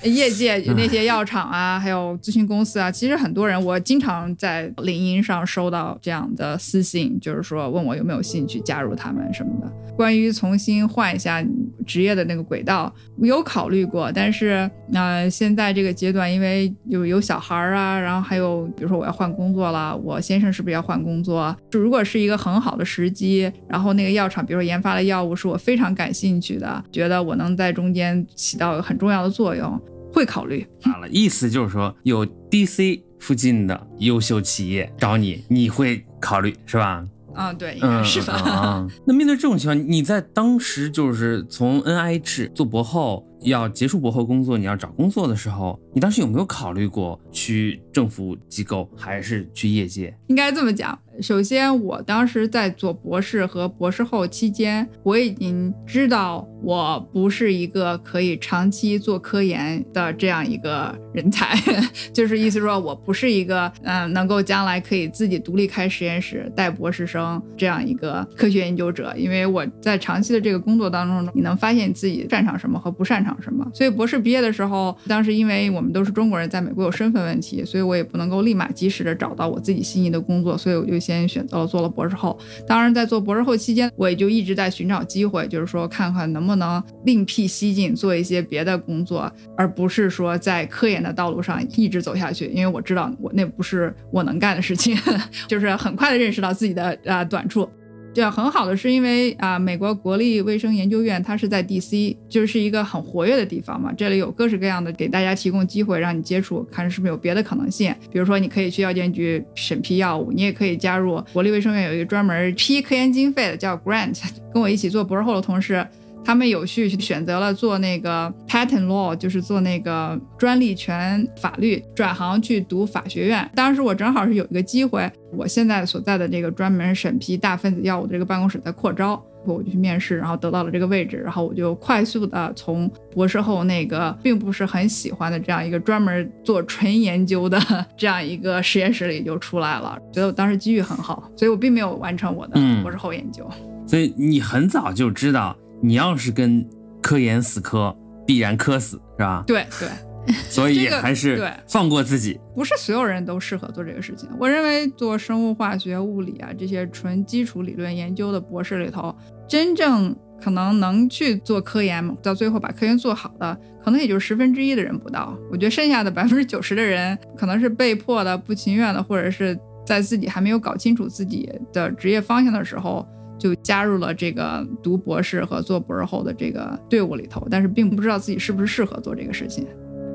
[0.05, 9.73] 业界那些药厂啊，还有咨询公司啊，其实很多人，我经常在领英上收到这样的私信，就是说问我有没有兴趣加入他们什么的。
[9.95, 11.45] 关于重新换一下
[11.87, 21.55] 职业的那个轨道，我有考虑过，但是呃，现在这个阶段，因为有有小孩儿啊，然后还有比如说我要换工作了，我先生是不是要换工作？
[21.71, 29.79] 就如果是一个很好的时机，然后那个药厂，比如说研发的药物是我非常感兴趣的，觉得我能在中间起到很重要的作用，
[30.13, 30.67] 会考虑。
[30.83, 37.05] 好了，意思就是说有 DC 附近的优秀企业找你，你会考虑是吧？
[37.35, 38.43] 啊，对，应该嗯，是吧？
[38.45, 50.15] 嗯嗯那面对这种情况，你在当时就是从 NIH 做博后，要结束博后工作，你要找工作的时候，你当时有没有考虑过去政府机构，还是去业界？
[50.29, 50.99] 应该这么讲。
[51.21, 61.55] 首先，我当时在做博士和博士后期间，我已经知道我不是一个可以长期做科研的这样一个人才，
[62.15, 69.15] 就是意思说我不是一个嗯、能够将来可以自己独立开实验室带博士生这样一个科学研究者。
[69.15, 73.67] 因为我在长期的这个工作当中，你能发现自己擅长什么和不擅长什么。
[73.73, 82.39] 所以博士毕业的时候，当时因为我们都是中国人，在美国有身份问题，所以我也不能够立马及时的找到我自己心仪的工作，所以我就先选择了做了博士后。
[82.67, 92.47] 当然，在做博士后期间，我也就一直在寻找机会，就是说看看能不能另辟蹊径，做一些别的工作，而不是说在科研的道路上一直走下去。
[92.47, 94.97] 因为我知道我那不是我能干的事情，
[95.49, 97.69] 就是很快的认识到自己的啊、呃短处。
[98.15, 103.91] 这很好的是因为啊、美国国立卫生研究院它是在 DC，就是一个很活跃的地方嘛。
[103.97, 107.95] 这里有各式各样的给大家提供机会，让你接触，看是不是有别的可能性。
[108.11, 114.21] 比如说，你可以去药监局审批药物，你也可以加入国立卫生院有一个专门批科研经费的叫 grant。
[114.53, 115.87] 跟我一起做博士后的同事，
[116.25, 123.49] 他们有序选择了做那个 patent law，就是做那个专利权法律，转行去读法学院。
[123.55, 129.23] 当时我正好是有一个机会，我现在所在的这个专门审批大分子药物的这个办公室在扩招。
[129.45, 137.61] 我就去面试，然后得到了这个位置，然后我就快速的从博士后那个并不是很喜欢的这样一个专门做纯研究的
[137.97, 139.99] 这样一个实验室里就出来了。
[140.15, 143.45] 觉得我当时机遇很好，所以我并没有完成我的嗯博士后研究。
[143.85, 146.65] 所以你很早就知道，你要是跟
[147.03, 149.43] 科研死磕，必然磕死，是吧？
[149.45, 149.89] 对对，
[150.49, 152.39] 所以还是放过自己。
[152.55, 154.29] 不是所有人都适合做这个事情。
[154.39, 159.13] 我认为做生物化学、物理啊这些纯基础理论研究的博士里头，
[159.49, 165.37] 真正可能能去做科研，到最后把科研做好的，可能也就十分之一的人不到。
[165.51, 173.05] 我觉得剩下的百分之九十的人，可能是被迫的、不情愿的，或者是在自己还没有搞清楚自己的职业方向的时候。
[173.43, 179.67] 就加入了这个读博士和做博士后的这个队伍里头，但是并不知道自己是不是适合做这个事情。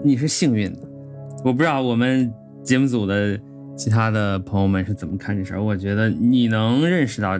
[0.01, 0.79] 你是幸运的，
[1.43, 3.37] 我不知道我们节目组的
[3.75, 5.61] 其他的朋友们是怎么看这事儿。
[5.61, 7.37] 我觉得你能认识到，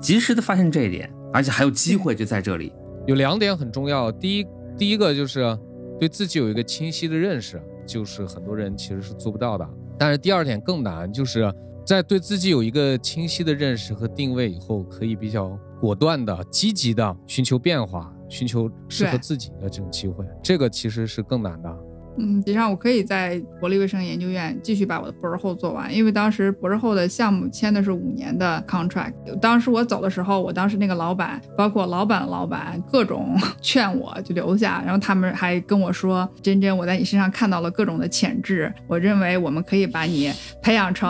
[0.00, 2.72] 及时的发现这一点，而且还有机会就在这里。
[3.06, 4.46] 有两点很重要，第一，
[4.78, 5.54] 第一个就是
[6.00, 9.68] 对自己有一个清晰的认识，就是很多人其实是做不到的。
[9.98, 11.52] 但是第二点更难，就是
[11.86, 21.78] 在对自己有一个清晰的认识和定位以后，可以比较果断的、积极的寻求变化，寻求适合自己的这种机会，这个其实是更难的。
[22.18, 29.12] 嗯，实际上我可以在国立卫生研究院继续把我的博士后做完，因为当时博士后的项目签的是五年的 contract。
[29.40, 41.08] 当时我走的时候，我当时那个老板，包括老板的老板，各种 劝我就留下，然后他们还跟我说：“真真，我在你身上看到了各种的潜质，我认为我们可以把你培养成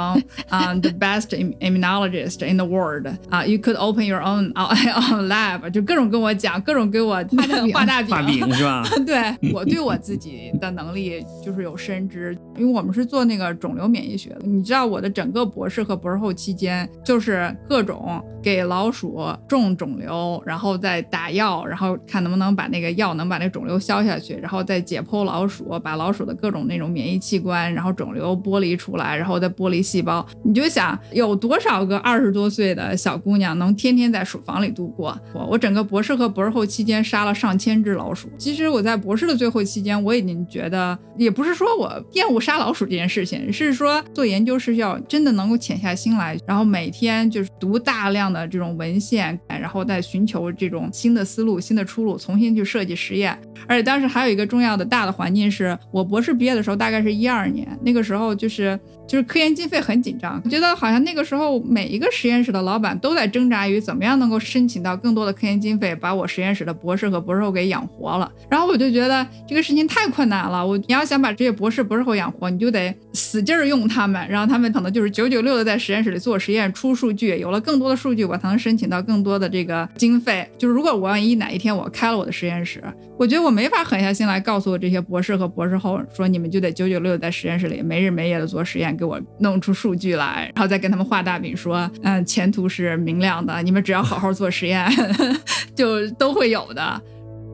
[0.48, 5.26] 啊、the best im- immunologist in the world 啊、y o u could open your own own
[5.28, 8.82] lab，就各种跟我讲，各种给我画大饼画大饼，画饼是吧？
[9.06, 14.40] 对我对我自己的能力力就是有深知，因为我们是做那个肿瘤免疫学的。
[14.44, 30.26] 你知道我的整个博士和博士后期间，就是各种给老鼠种肿瘤，然后再打药，然后看能不能把那个药能把那肿瘤消下去，然后再解剖老鼠，把老鼠的各种那种免疫器官，然后肿瘤剥离出来，然后再剥离细胞。
[30.42, 35.16] 你就想有多少个二十多岁的小姑娘能天天在鼠房里度过？
[35.32, 38.28] 我我整个博士和博士后期间杀了上千只老鼠。
[38.38, 40.85] 其实我在博士的最后期间，我已经觉得，
[41.16, 53.36] 也不是说我厌恶杀老鼠这件事情，是说做研究是要真的能够潜下心来，然后每天就是读大量的这种文献，然后再寻求这种新的思路、新的出路，重新去设计实验。
[53.66, 68.30] 而且当时还有一个重要的大的环境是，我博士毕业的时候大概是一二年，那个时候就是就是科研经费很紧张，我觉得好像那个时候每一个实验室的老板都在挣扎于怎么样能够申请到更多的科研经费，把我实验室的博士和博士后给养活了。
[68.50, 80.48] 然后我就觉得这个事情太困难了，我你要想把这些博士、博士后养活，你就得使劲儿用他们，然后他们可能就是九九六的在实验室里做实验、出数据，有了更多的数据，我才能申请到更多的这个经费。
[80.58, 82.82] 就是如果我万一哪一天我开了我的实验室，
[83.18, 94.88] 我觉得我没法狠下心来告诉我这些博士和博士后说，你们就得九九六在实验室里没日没夜的做实验，给我弄出数据来，然后再跟他们画大饼说，嗯，前途是明亮的，你们只要好好做实验，
[95.76, 97.02] 就都会有的。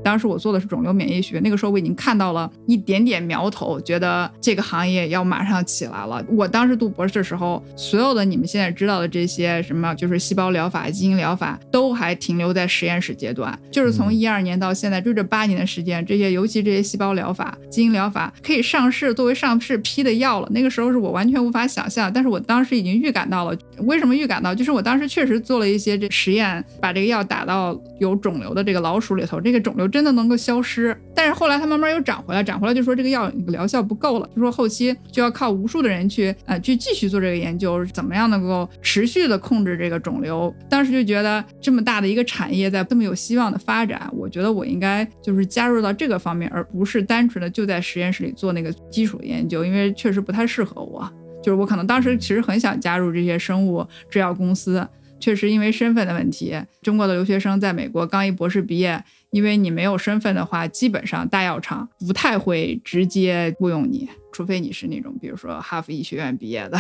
[0.05, 6.24] 当时我做的是肿瘤免疫学，那个时候我已经看到了一点点苗头，觉得这个行业要马上起来了。
[6.28, 13.57] 我当时读博士的时候，所有的你们现在知道的这些什么，就是细胞疗法、基因疗法，都还停留在实验室阶段。
[13.70, 20.48] 就是从一二年到现在，就这八年的时间，这些尤其这些细胞疗法、基因疗法可以上市作为上市批的药了。
[20.50, 23.57] 那个时候是我完全无法想象，但是我当时已经预感到了。
[23.78, 24.55] 为什么预感到？
[24.55, 30.97] 就是我当时确实做了一些这实验，把这个药打到有肿瘤的这个老鼠里头，这个肿瘤真的能够消失。
[31.14, 40.53] 但是后来它慢慢又长回来，长回来就说这个药疗效不够了，就说后期就要靠无数的人去呃去继续做这个研究，怎么样能够持续的控制这个肿瘤。
[40.68, 51.09] 当时就觉得这么大的一个产业在这么有希望的发展，我觉得我应该就是加入到这个方面，而不是单纯的就在实验室里做那个基础研究，因为确实不太适合我。
[51.43, 54.86] 就是我可能当时其实很想加入这些生物制药公司，
[55.18, 59.03] 确实因为身份的问题，中国的留学生在美国刚一博士毕业，
[59.33, 66.78] 因为你没有身份的话，基本上大药厂不太会直接雇佣你，除非你是那种比如说哈佛医学院毕业的，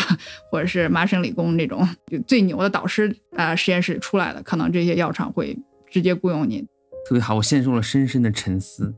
[0.50, 5.58] 或者是麻省理工那种就最牛的导师啊实验室出来的，可能这些药厂会
[5.90, 6.60] 直接雇佣你。
[7.08, 8.94] 特别好，我陷入了深深的沉思。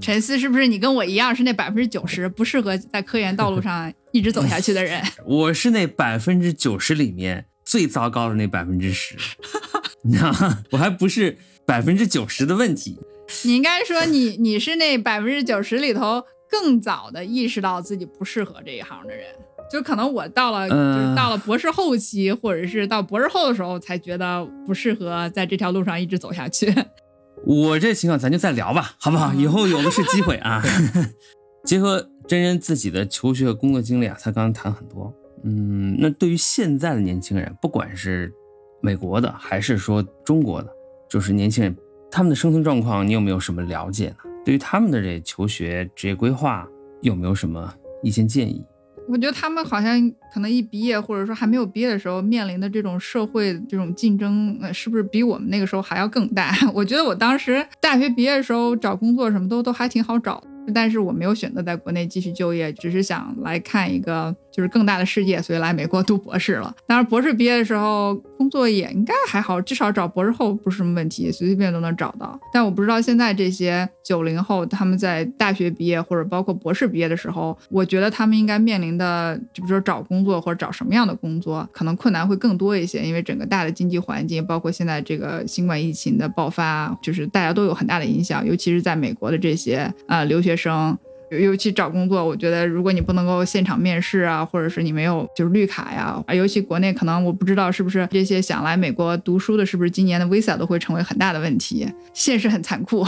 [0.00, 4.98] 沉思是不是你跟我一样是那百分之九十不适合在科研道路上一直走下去的人？
[5.28, 9.14] 我是那百分之九十里面最糟糕的那百分之十，
[10.04, 10.62] 你知道吗？
[10.70, 11.36] 我还不是
[11.66, 12.98] 百分之九十的问题。
[13.44, 19.24] 你应该说你 你是那百分之九十里头更早的意识到自己不适合这一行的人，
[19.72, 26.72] 就可能我到了就是到了博士后期，或者是到博士后的时候才觉得不适合在这条路上一直走下去。
[27.46, 29.32] 我这情况咱就再聊吧，好不好？
[29.34, 30.62] 以后有的是机会啊。
[31.64, 35.12] 结合真人自己的求学和工作经历啊，他刚刚谈很多。
[35.44, 38.30] 嗯，那对于现在的年轻人，不管是
[38.84, 40.68] 美国的还是说中国的，
[41.08, 41.74] 就是年轻人
[42.10, 44.16] 他们的生存状况，你有没有什么了解呢？
[44.44, 46.68] 对于他们的这求学职业规划，
[47.00, 47.72] 有没有什么
[48.02, 48.62] 意见建议？
[49.08, 49.98] 我觉得他们好像
[50.30, 56.54] 可能一毕业，或者说还没有毕业的时候，面临的这种社会这种竞争，呃，是不是比我们那个时候还要更大？
[56.74, 60.44] 我觉得我当时大学毕业的时候找工作什么都都还挺好找。
[60.74, 66.74] 但是我没有选择在国内继续就业，只是想来看一个就是更大的世界，所以来美国读博士了。
[66.86, 72.38] 当然，博士毕业的时候工作也应该还好，至少找博士后不是什么问题，随随便都能找到。
[72.52, 90.54] 但我不知道现在这些九零后他们在大学毕业或者包括博士毕业的时候，我觉得他们应该面临的，就比如说找工作或者找什么样的工作，可能困难会更多一些，因为整个大的经济环境，包括现在这个新冠疫情的爆发，就是大家都有很大的影响，尤其是在美国的这些啊留学。
[90.54, 90.96] 生，
[91.38, 103.04] 尤其找工作，我觉得如果你不能够现场面试啊，或者是你没有就是绿卡呀，啊，尤其国内可能我不知道是不是这些想来美国读书的，是不是今年的 visa 都会成为很大的问题，现实很残酷。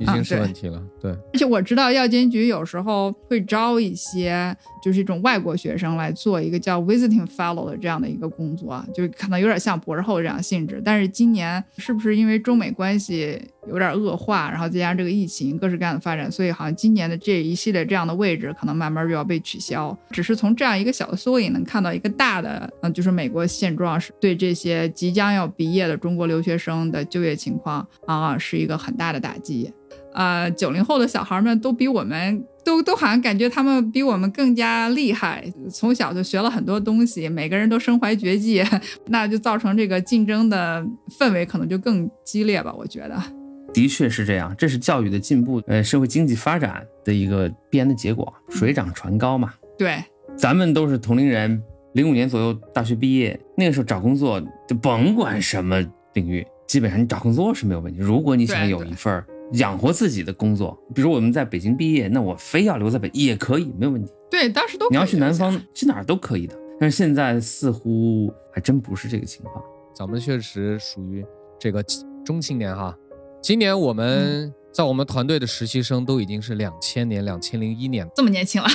[0.00, 1.10] 已经是问题了，对。
[1.10, 10.80] 而且我知道药监局有时候会招一些，就是一种外国学生来做一个叫 visiting fellow 的这样的一个工作，就可能有点像博士后这样性质。
[10.84, 19.96] 但是今年是不是因为中美关系有点恶化，然后再加上这个疫情各式各样的发展，所以好像今年的这一系列这样的位置可能慢慢就要被取消。
[20.10, 29.72] 只是从这样一个小的缩影能看到一个大的，嗯，就是美国现状是对这些即将要毕业的中国留学生的就业情况啊是一个很大的打击。
[30.18, 38.64] 呃，九零后的小孩们都比我们都都好像感觉他们比我们更加厉害，从小就学了很多东西，每个人都身怀绝技，
[39.06, 40.84] 那就造成这个竞争的
[41.20, 43.16] 氛围可能就更激烈吧，我觉得。
[43.72, 49.54] 的确是这样，这是教育的进步，呃，社会经济发展的一个必然的结果，水涨船高嘛。
[49.78, 50.02] 对，
[50.36, 51.62] 咱们都是同龄人，
[51.94, 55.80] 零五年左右大学毕业，那个时候找工作就甭管什么
[56.14, 58.00] 领域，基本上你找工作是没有问题。
[58.00, 64.10] 如果你想有一份儿养活自己的工作，比如我们在北京毕业，那我非要留在北也可以，没有问题。
[64.30, 66.54] 对，当时都你要去南方，去哪儿都可以的。
[66.78, 69.64] 但是现在似乎还真不是这个情况。
[69.94, 71.24] 咱们确实属于
[71.58, 71.82] 这个
[72.24, 72.96] 中青年哈。
[73.42, 78.68] 今年我们在我们团队的实习生都已经是两千年、两千零一年，这么年轻了，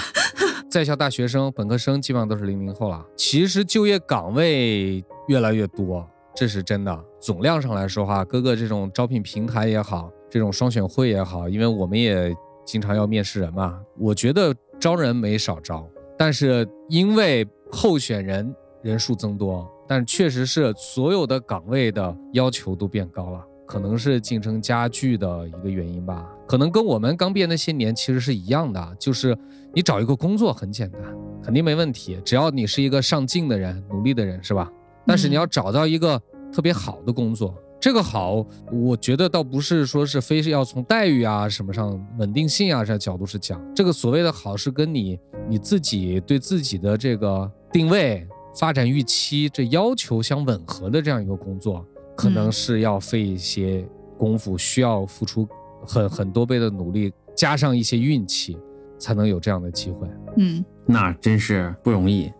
[0.70, 3.06] 在校大学生、本科生基本上都是零零后了。
[3.16, 6.06] 其实就业岗位越来越多，
[6.36, 7.06] 这是真的。
[7.22, 23.46] 总量上来说哈，各个这种招聘平台也好，这种双选会也好，因为我们也经常要面试人嘛，我觉得招人没少招，但是因为候选人人数增多，但确实是所有的岗位的要求都变高了。
[23.68, 29.38] 可能是竞争加剧的一个原因吧，可能跟我们刚毕业那些年其实是一样的，就是
[29.72, 31.00] 你找一个工作很简单，
[31.44, 34.68] 肯定没问题，只要你是一个上进的人、努力的人，是吧？
[35.06, 36.20] 但是你要找到一个
[36.52, 37.54] 特别好的工作，
[37.84, 45.20] 这个好，我觉得倒不是说是非是要从待遇啊什么上、稳定性啊这角度是讲，这个所谓的好是跟你
[45.50, 48.26] 你自己对自己的这个定位、
[48.58, 51.86] 发展预期这要求相吻合的这样一个工作。
[52.16, 53.86] 可能是要费一些
[54.18, 55.46] 功夫，需要付出
[55.86, 58.58] 很很多倍的努力，加上一些运气，
[58.98, 60.08] 才能有这样的机会。
[60.38, 62.32] 嗯，那真是不容易。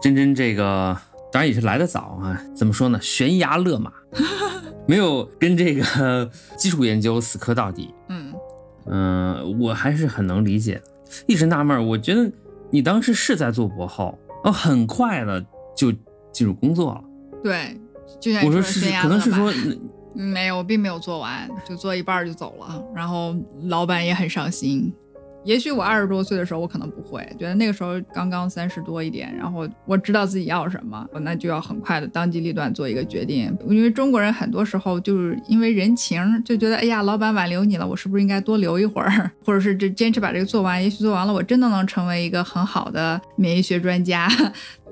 [0.00, 0.96] 真真这个
[1.32, 3.00] 当然也是来得早啊，怎么说呢？
[3.02, 3.90] 悬崖勒马，
[4.86, 7.94] 没有跟这个 基础研究死磕到底。
[8.08, 8.32] 嗯，
[8.86, 10.80] 嗯、我还是很能理解。
[11.26, 12.30] 一直纳闷，我觉得
[12.70, 15.44] 你当时是在做博后，哦，很快的
[15.76, 15.92] 就
[16.32, 17.04] 进入工作了。
[17.42, 17.78] 对，
[18.20, 19.52] 就像我说是可能是说
[20.14, 24.92] 没有，我并没有做完，就做一半就走了，然后老板也很伤心。
[25.44, 33.56] 也许我二十多岁的时候，我可能不会，觉得那个时候刚刚三十多一点，然后我知道自己要什么，那就要很快的当机立断做一个决定。
[33.68, 40.82] 因为中国人很多时候就是因为人情，就觉得哎呀，老板挽留你了，我是不是应该多留一会儿， 或者是这坚持把这个做完？
[40.82, 44.28] 也许做完了，我真的能成为一个很好的免疫学专家。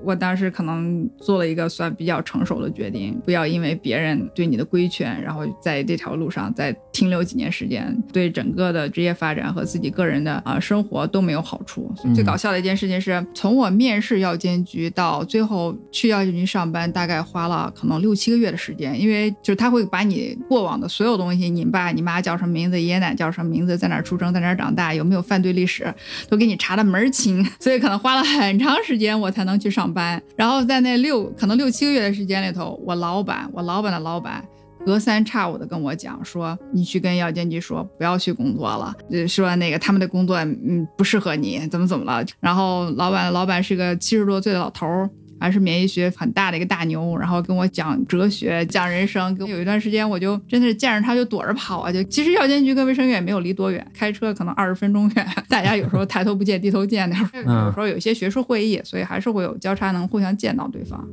[0.04, 11.92] 我当时可能做了一个算比较成熟的决定，不要因为别人对你的规劝，然后在这条路上再停留几年时间，对整个的职业发展和自己个人的啊、生活都没有好处。
[12.04, 25.92] 嗯最搞笑的一件事情是，从我面试药监局到最后去药监局上班，大概花了可能六七个月的时间，因为就是他会把你过往的所有东西，你爸你妈叫什么名字，爷爷奶奶叫什么名字，在哪儿出生，在哪儿长大，有没有犯罪历史，
[26.28, 30.22] 都给你查的门儿清，所以可能花了很长时间我才能去上班。
[30.36, 34.42] 然后在那六可能六七个月的时间里头，我老板，我老板的老板。
[34.86, 38.96] 隔三差五的跟我讲说，你去跟药监局说不要去工作了，
[39.28, 42.24] 说那个他们的工作嗯不适合你，怎么怎么了。
[42.40, 45.10] 然后老板老板是个七十多岁的老头儿，
[45.40, 49.34] 还是免疫学很大的一个大牛，然后跟我讲哲学、讲人生。
[49.36, 51.90] 跟有一段时间，我就真的是见着他就躲着跑啊！
[51.90, 55.26] 就其实药监局跟卫生院没有离多远，开车可能二十分钟远。
[55.48, 61.08] 大家有时候抬头不见低头见，那时候嗯有时候有一些学术会议，所以还是会有交叉，能互相见到对方。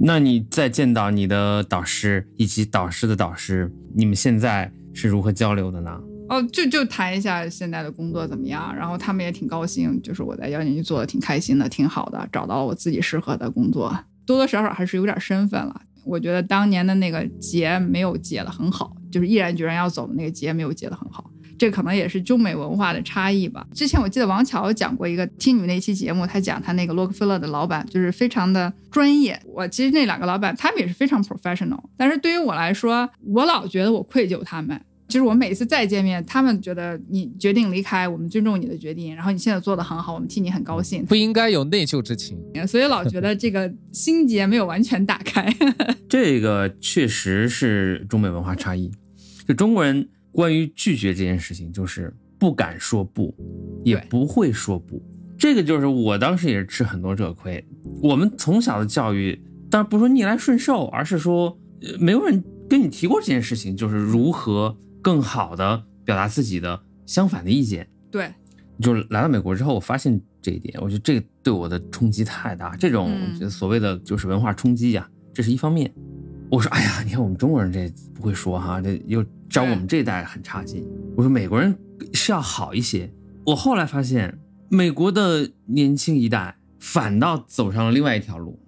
[0.00, 6.00] 那你再见到你的导师以及导师的导师，你们现在是如何交流的呢？
[6.30, 13.92] 哦，就就谈一下现在的工作怎么样，然后他们也挺高兴，就是我在药监局做的挺开心的，挺好的，找到了我自己适合的工作，
[14.24, 15.82] 多多少少还是有点身份了。
[16.04, 21.28] 我觉得当年的那个结没有结的很好，就是毅然决然要走的那个结没有结的很好，
[21.58, 23.66] 这可能也是中美文化的差异吧。
[23.74, 29.38] 之前我记得王乔讲过一个听你们那期节目，他讲他那个洛克菲勒的老板就是非常的专业。
[29.44, 34.80] 我其实那两个老板他们也是非常 professional，但是对于我来说，我老觉得我愧疚他们。
[35.10, 42.38] 就是我每次再见面，他们觉得你决定离开，我们尊重你的决定，然后你现在做的很好，我们替你很高兴，不应该有内疚之情。
[42.68, 45.52] 所以老觉得这个心结没有完全打开。
[46.08, 48.90] 这个确实是中美文化差异。
[49.46, 53.34] 就中国人关于拒绝这件事情，就是不敢说不，
[53.82, 55.02] 也不会说不。
[55.36, 57.64] 这个就是我当时也是吃很多这个亏。
[58.02, 67.88] 我们从小的教育，当然不是说逆来顺受，而是说，呃没有人跟你提过这件事情，就是如何更好的表达自己的相反的意见。
[68.10, 68.32] 对，
[68.80, 72.74] 就是来到美国之后，我发现这一点，我觉得这个对我的冲击太大。
[72.76, 73.10] 这种
[73.48, 75.92] 所谓的就是文化冲击呀、这是一方面。
[76.50, 80.84] 我说，哎呀，你看我们中国人这不会说哈，这又招我们这一代很差劲。
[81.16, 81.76] 我说美国人
[82.12, 83.12] 是要好一些。
[83.46, 84.38] 我后来发现，
[84.68, 88.58] 美国的年轻一代反倒走上了另外一条路，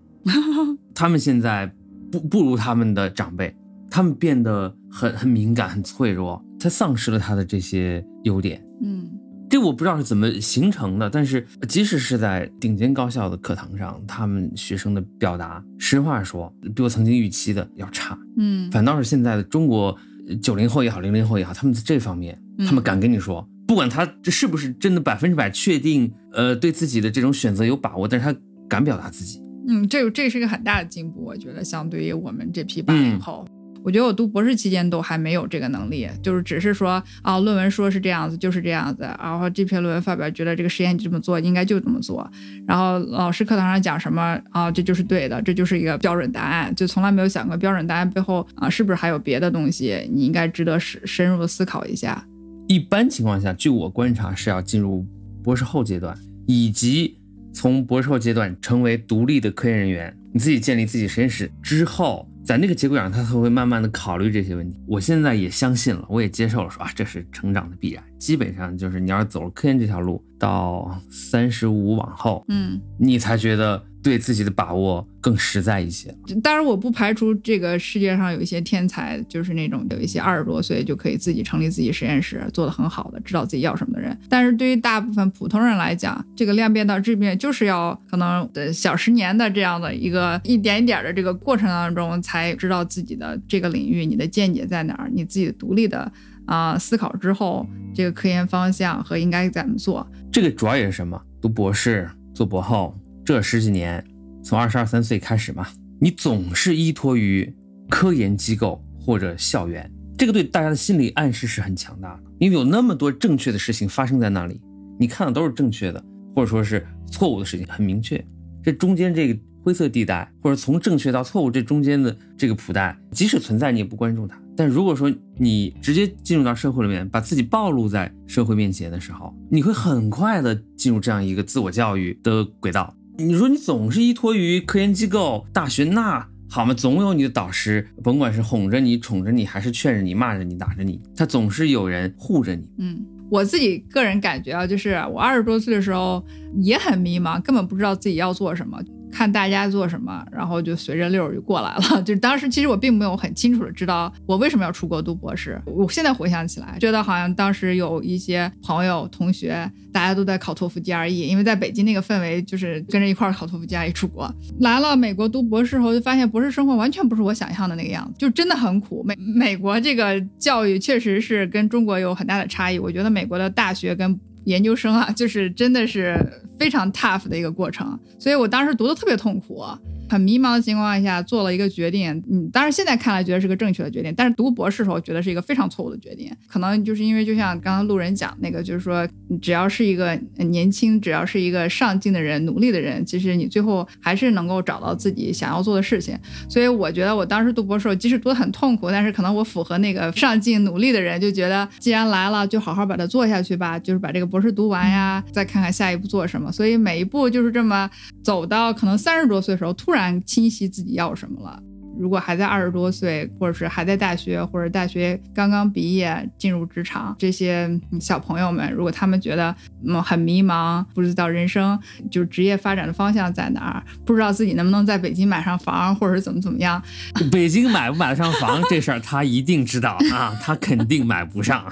[0.94, 1.74] 他们现在
[2.10, 3.56] 不不如他们的长辈，
[3.90, 8.62] 他们变得很很敏感、很脆弱，他丧失了他的这些优点。
[8.82, 9.10] 嗯
[9.48, 18.18] 这我不知道是怎么形成的，但是即使是在顶尖高校的课堂上，他们学生的表达，实话说，比我曾经预期的要差。
[18.38, 19.94] 嗯反倒是现在的中国
[20.40, 28.40] 九零后也好，零零后也好，他们在这方面，嗯他们敢跟你说，不管他这是不是真的百分之百确定，呃，对自己的这种选择有把握，但是他
[28.70, 29.38] 敢表达自己。
[29.68, 33.44] 嗯，这这是一个很大的进步，我觉得相对于我们这批八嗯零后。
[33.84, 42.28] 我觉得我读博士期间都还没有这个能力，就是只是说啊，论文说是这样子，就是这样子，然后这篇论文发表，觉得这个实验就这么做，应该就这么做，
[42.66, 52.24] 然后老师课堂上讲什么啊，这就是对的，这就是一个标准答案，就从来没有想过标准答案背后啊，是不是还有别的东西，你应该值得深深入的思考一下。
[52.68, 55.04] 一般情况下，据我观察是要进入
[55.42, 56.16] 博士后阶段，
[56.46, 57.18] 以及
[57.52, 64.76] 从博士后阶段成为独立的科研人员，你自己建立自己实验室之后，在那个节骨眼上，他才会慢慢的考虑这些问题。
[64.86, 68.02] 我现在也相信了，我也接受了说啊，这是成长的必然。
[68.18, 76.14] 基本上就是你要是走了科研这条路，到三十五往后，嗯，你才觉得对自己的把握更实在一些。
[76.42, 84.16] 当然，我不排除这个世界上有一些天才，就是那种有一些二十多岁就可以自己成立自己实验室，做得很好的，知道自己要什么的人。
[84.28, 96.10] 但是对于大部分普通人来讲，这个量变到质变，就是要可能呃小十年的这样的一个一点一点的这个过程当中，才知道自己的这个领域，你的见解在哪儿，你自己独立的
[96.46, 100.04] 啊、思考之后，这个科研方向和应该怎么做。
[100.32, 101.20] 这个主要也是什么？
[101.40, 104.04] 读博士、做博后这十几年，
[104.42, 105.68] 从二十二三岁开始嘛，
[106.00, 107.54] 你总是依托于
[107.88, 114.60] 科研机构或者校园，这个对大家的心理暗示是很强大的，因为有那么多正确的事情发生在那里，
[114.98, 116.04] 你看的都是正确的，
[116.34, 118.22] 或者说是错误的事情，很明确。
[118.62, 124.36] 这中间这个灰色地带，或者从正确到错误这中间的这个谱带，即使存在，你也不关注它。
[124.56, 132.94] 但如果说你直接进入到社会里面，把自己暴露在社会面前的时候，你会很快的进入这样一个自我教育的轨道。
[133.18, 142.66] 你说你总是依托于科研机构、大学，那好嘛，总有你的导师，甭管是哄着你、宠着你，还是劝着你、骂着你、打着你，他总是有人护着你。
[142.78, 146.24] 嗯，我自己个人感觉啊，就是我二十多岁的时候
[146.62, 148.78] 也很迷茫，根本不知道自己要做什么，
[149.12, 152.02] 看大家做什么，然后就随着溜儿就过来了。
[152.02, 155.60] 就是当时其实我并没有很清楚的知道我为什么要出国读博士。
[155.66, 164.32] 我现在回想起来，觉得好像当时有一些朋友、同学，大家都在考托福、GRE，因为在北京那个氛围，就是跟着一块儿考托福、GRE 出国。
[164.60, 169.04] 来了美国读博士后，就发现博士生活完全不是我想象的那个样子，就真的很苦。
[169.06, 172.78] 美美国这个教育确实是跟中国有很大的差异。
[172.78, 176.16] 我觉得美国的大学跟研究生啊，就是真的是
[176.58, 179.64] 非常 tough 的一个过程，所以我当时读的特别痛苦。
[180.12, 186.30] 很迷茫的情况下做了一个决定，嗯，当然现在看来觉得是个正确的决定，但是读博士的时候觉得是一个非常错误的决定。
[186.46, 189.08] 可能就是因为就像刚刚路人讲那个，就是说
[189.40, 196.14] 只要是一个年轻，只要是一个上进的人、努力的人，其实你最后还是能够找到自己想要做的事情。
[196.46, 206.52] 所以我觉得我当时读博士，即使读得很痛苦，但是可能我符合那个上进努力的人，就觉得既然来了，就好好把它做下去吧，就是把这个博士读完呀，再看看下一步做什么。
[206.52, 207.88] 所以每一步就是这么
[208.22, 211.62] 走到可能三十多岁的时候，突然清晰自己要什么了。
[211.98, 219.54] 如果还在二十多岁，或者是还在大学，或者大学刚刚毕业进入职场，这些小朋友们，如果他们觉得
[219.86, 221.78] 嗯很迷茫，不知道人生
[222.10, 226.82] 就是职业发展的方向在哪儿，不知道自己能不能在北京买上房，或者是怎么怎么样，
[227.30, 231.70] 北京买不买得上房这事儿，他一定知道啊，他肯定买不上。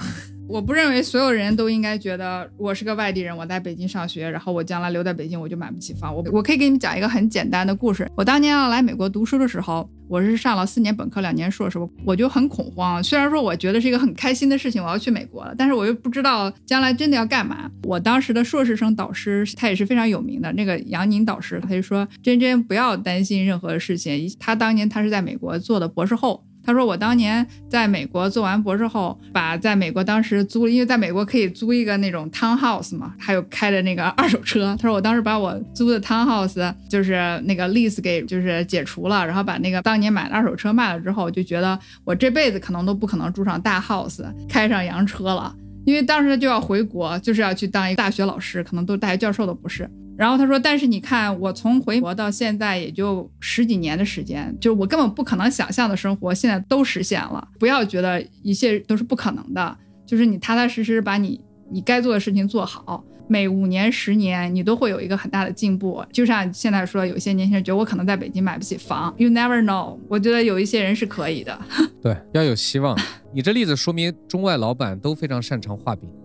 [0.51, 6.13] 我不认为所有人都应该觉得我是个外地人，我在北京上学，然后我将来留在北京我就买不起房。
[6.13, 8.05] 我我可以给你们讲一个很简单的故事。
[8.17, 13.01] 我当年要来美国读书的时候，我是上了四年本科，两年硕士，我就很恐慌。
[13.01, 17.71] 虽然说我觉得是一个很开心的事情，我要去美国了，但是我又不知道将来真的要干嘛。
[17.83, 26.43] 我当时的硕士生导师他也是非常有名的，那个杨宁导师，他就说：“珍珍不要担心任何事情。”他当年他是在美国做的博士后。
[26.63, 34.75] 他说：“我当年在美国做完博士后，把在美国当时租，因为在美国可以租一个那种 townhouse 嘛，还有开的那个二手车。
[34.79, 49.89] 他说我当时把我租的 townhouse 就是那个 lease 给就是解除了，然后把那个当年买的二手车卖了之后，就觉得我这辈子可能都不可能住上大 house，开上洋车了。”因为当时就要回国，就是要去当一个大学老师，可能都大学教授都不是。
[50.21, 57.47] 然后他说，但是你看，我从回国到现在也就十几年的时间，就是我根本不可能想象的生活，现在都实现了。
[57.59, 61.41] 不要觉得一切都是不可能的，就是你踏踏实实把你
[61.71, 63.03] 你该做的事情做好。
[63.27, 66.05] 每五年、十年，你都会有一个很大的进步。
[66.13, 69.97] 就像现在说，有些年轻人觉得我可能在北京买不起房，You never know。
[70.07, 71.59] 我觉得有一些人是可以的。
[71.99, 72.95] 对，要有希望。
[73.33, 76.07] 你这例子说明中外老板都非常擅长画饼。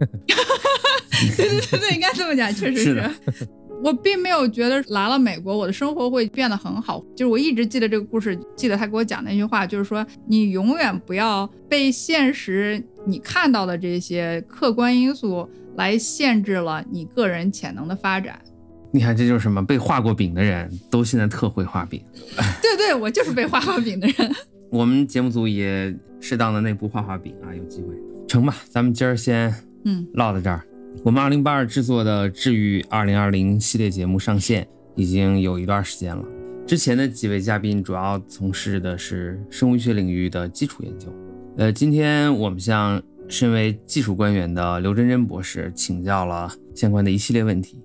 [1.35, 3.11] 对对对对，应该这么讲，确实是。
[3.83, 7.05] 我并没有觉得来了美国，我的生活会变得很好。
[7.15, 18.41] 就是我一直记得这个故事，记得他给我讲那句话，就是说你永远不要被现实你看到的这些客观因素来限制了你个人潜能的发展。
[18.93, 19.65] 你看，这就是什么？
[19.65, 22.03] 被画过饼的人都现在特会画饼。
[22.63, 24.35] 对对，我就是被画过饼的人。
[24.71, 27.95] 我们节目组也适当的内部画画饼啊，有机会
[28.27, 28.57] 成吧？
[28.71, 29.55] 咱们今儿先
[29.85, 30.63] 嗯唠到这儿。
[31.05, 34.67] 我们二零八二制作的治愈二零二零系列节目上线
[34.97, 36.25] 已经有一段时间了。
[36.67, 41.13] 之前的几位嘉宾主要从事的是生物学领域的基础研究。
[41.57, 47.81] 呃，今天我们向身为技术官员的刘真真博士请教了相关的一系列问题。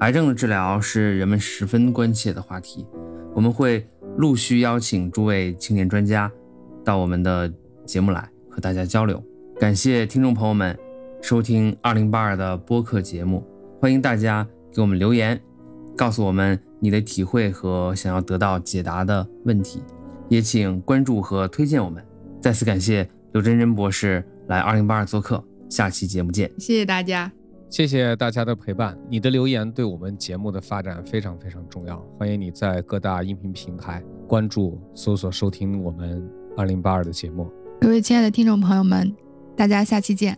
[0.00, 2.86] 癌症的治疗是人们十分关切的话题，
[3.34, 3.86] 我们会
[4.16, 6.32] 陆续邀请诸位青年专家
[6.82, 7.52] 到我们的
[7.84, 9.22] 节目来和大家交流。
[9.60, 10.81] 感谢听众朋友们。
[11.22, 13.42] 收听二零八二的播客节目，
[13.80, 15.40] 欢迎大家给我们留言，
[15.96, 19.80] 告诉我们你的体会和想要得到解答的问题，
[20.28, 22.04] 也请关注和推荐我们。
[22.40, 26.50] 再次感谢刘真真博士来二零八二做客，下期节目见。
[26.58, 27.30] 谢谢大家，
[27.70, 32.04] 谢谢大家的陪伴，你的留言对我们节目的发展非常非常重要。
[32.18, 37.48] 欢迎你在各大音频平台关注、搜索、收听我们二零八二的节目。
[37.80, 39.14] 各位亲爱的听众朋友们，
[39.56, 40.36] 大家下期见。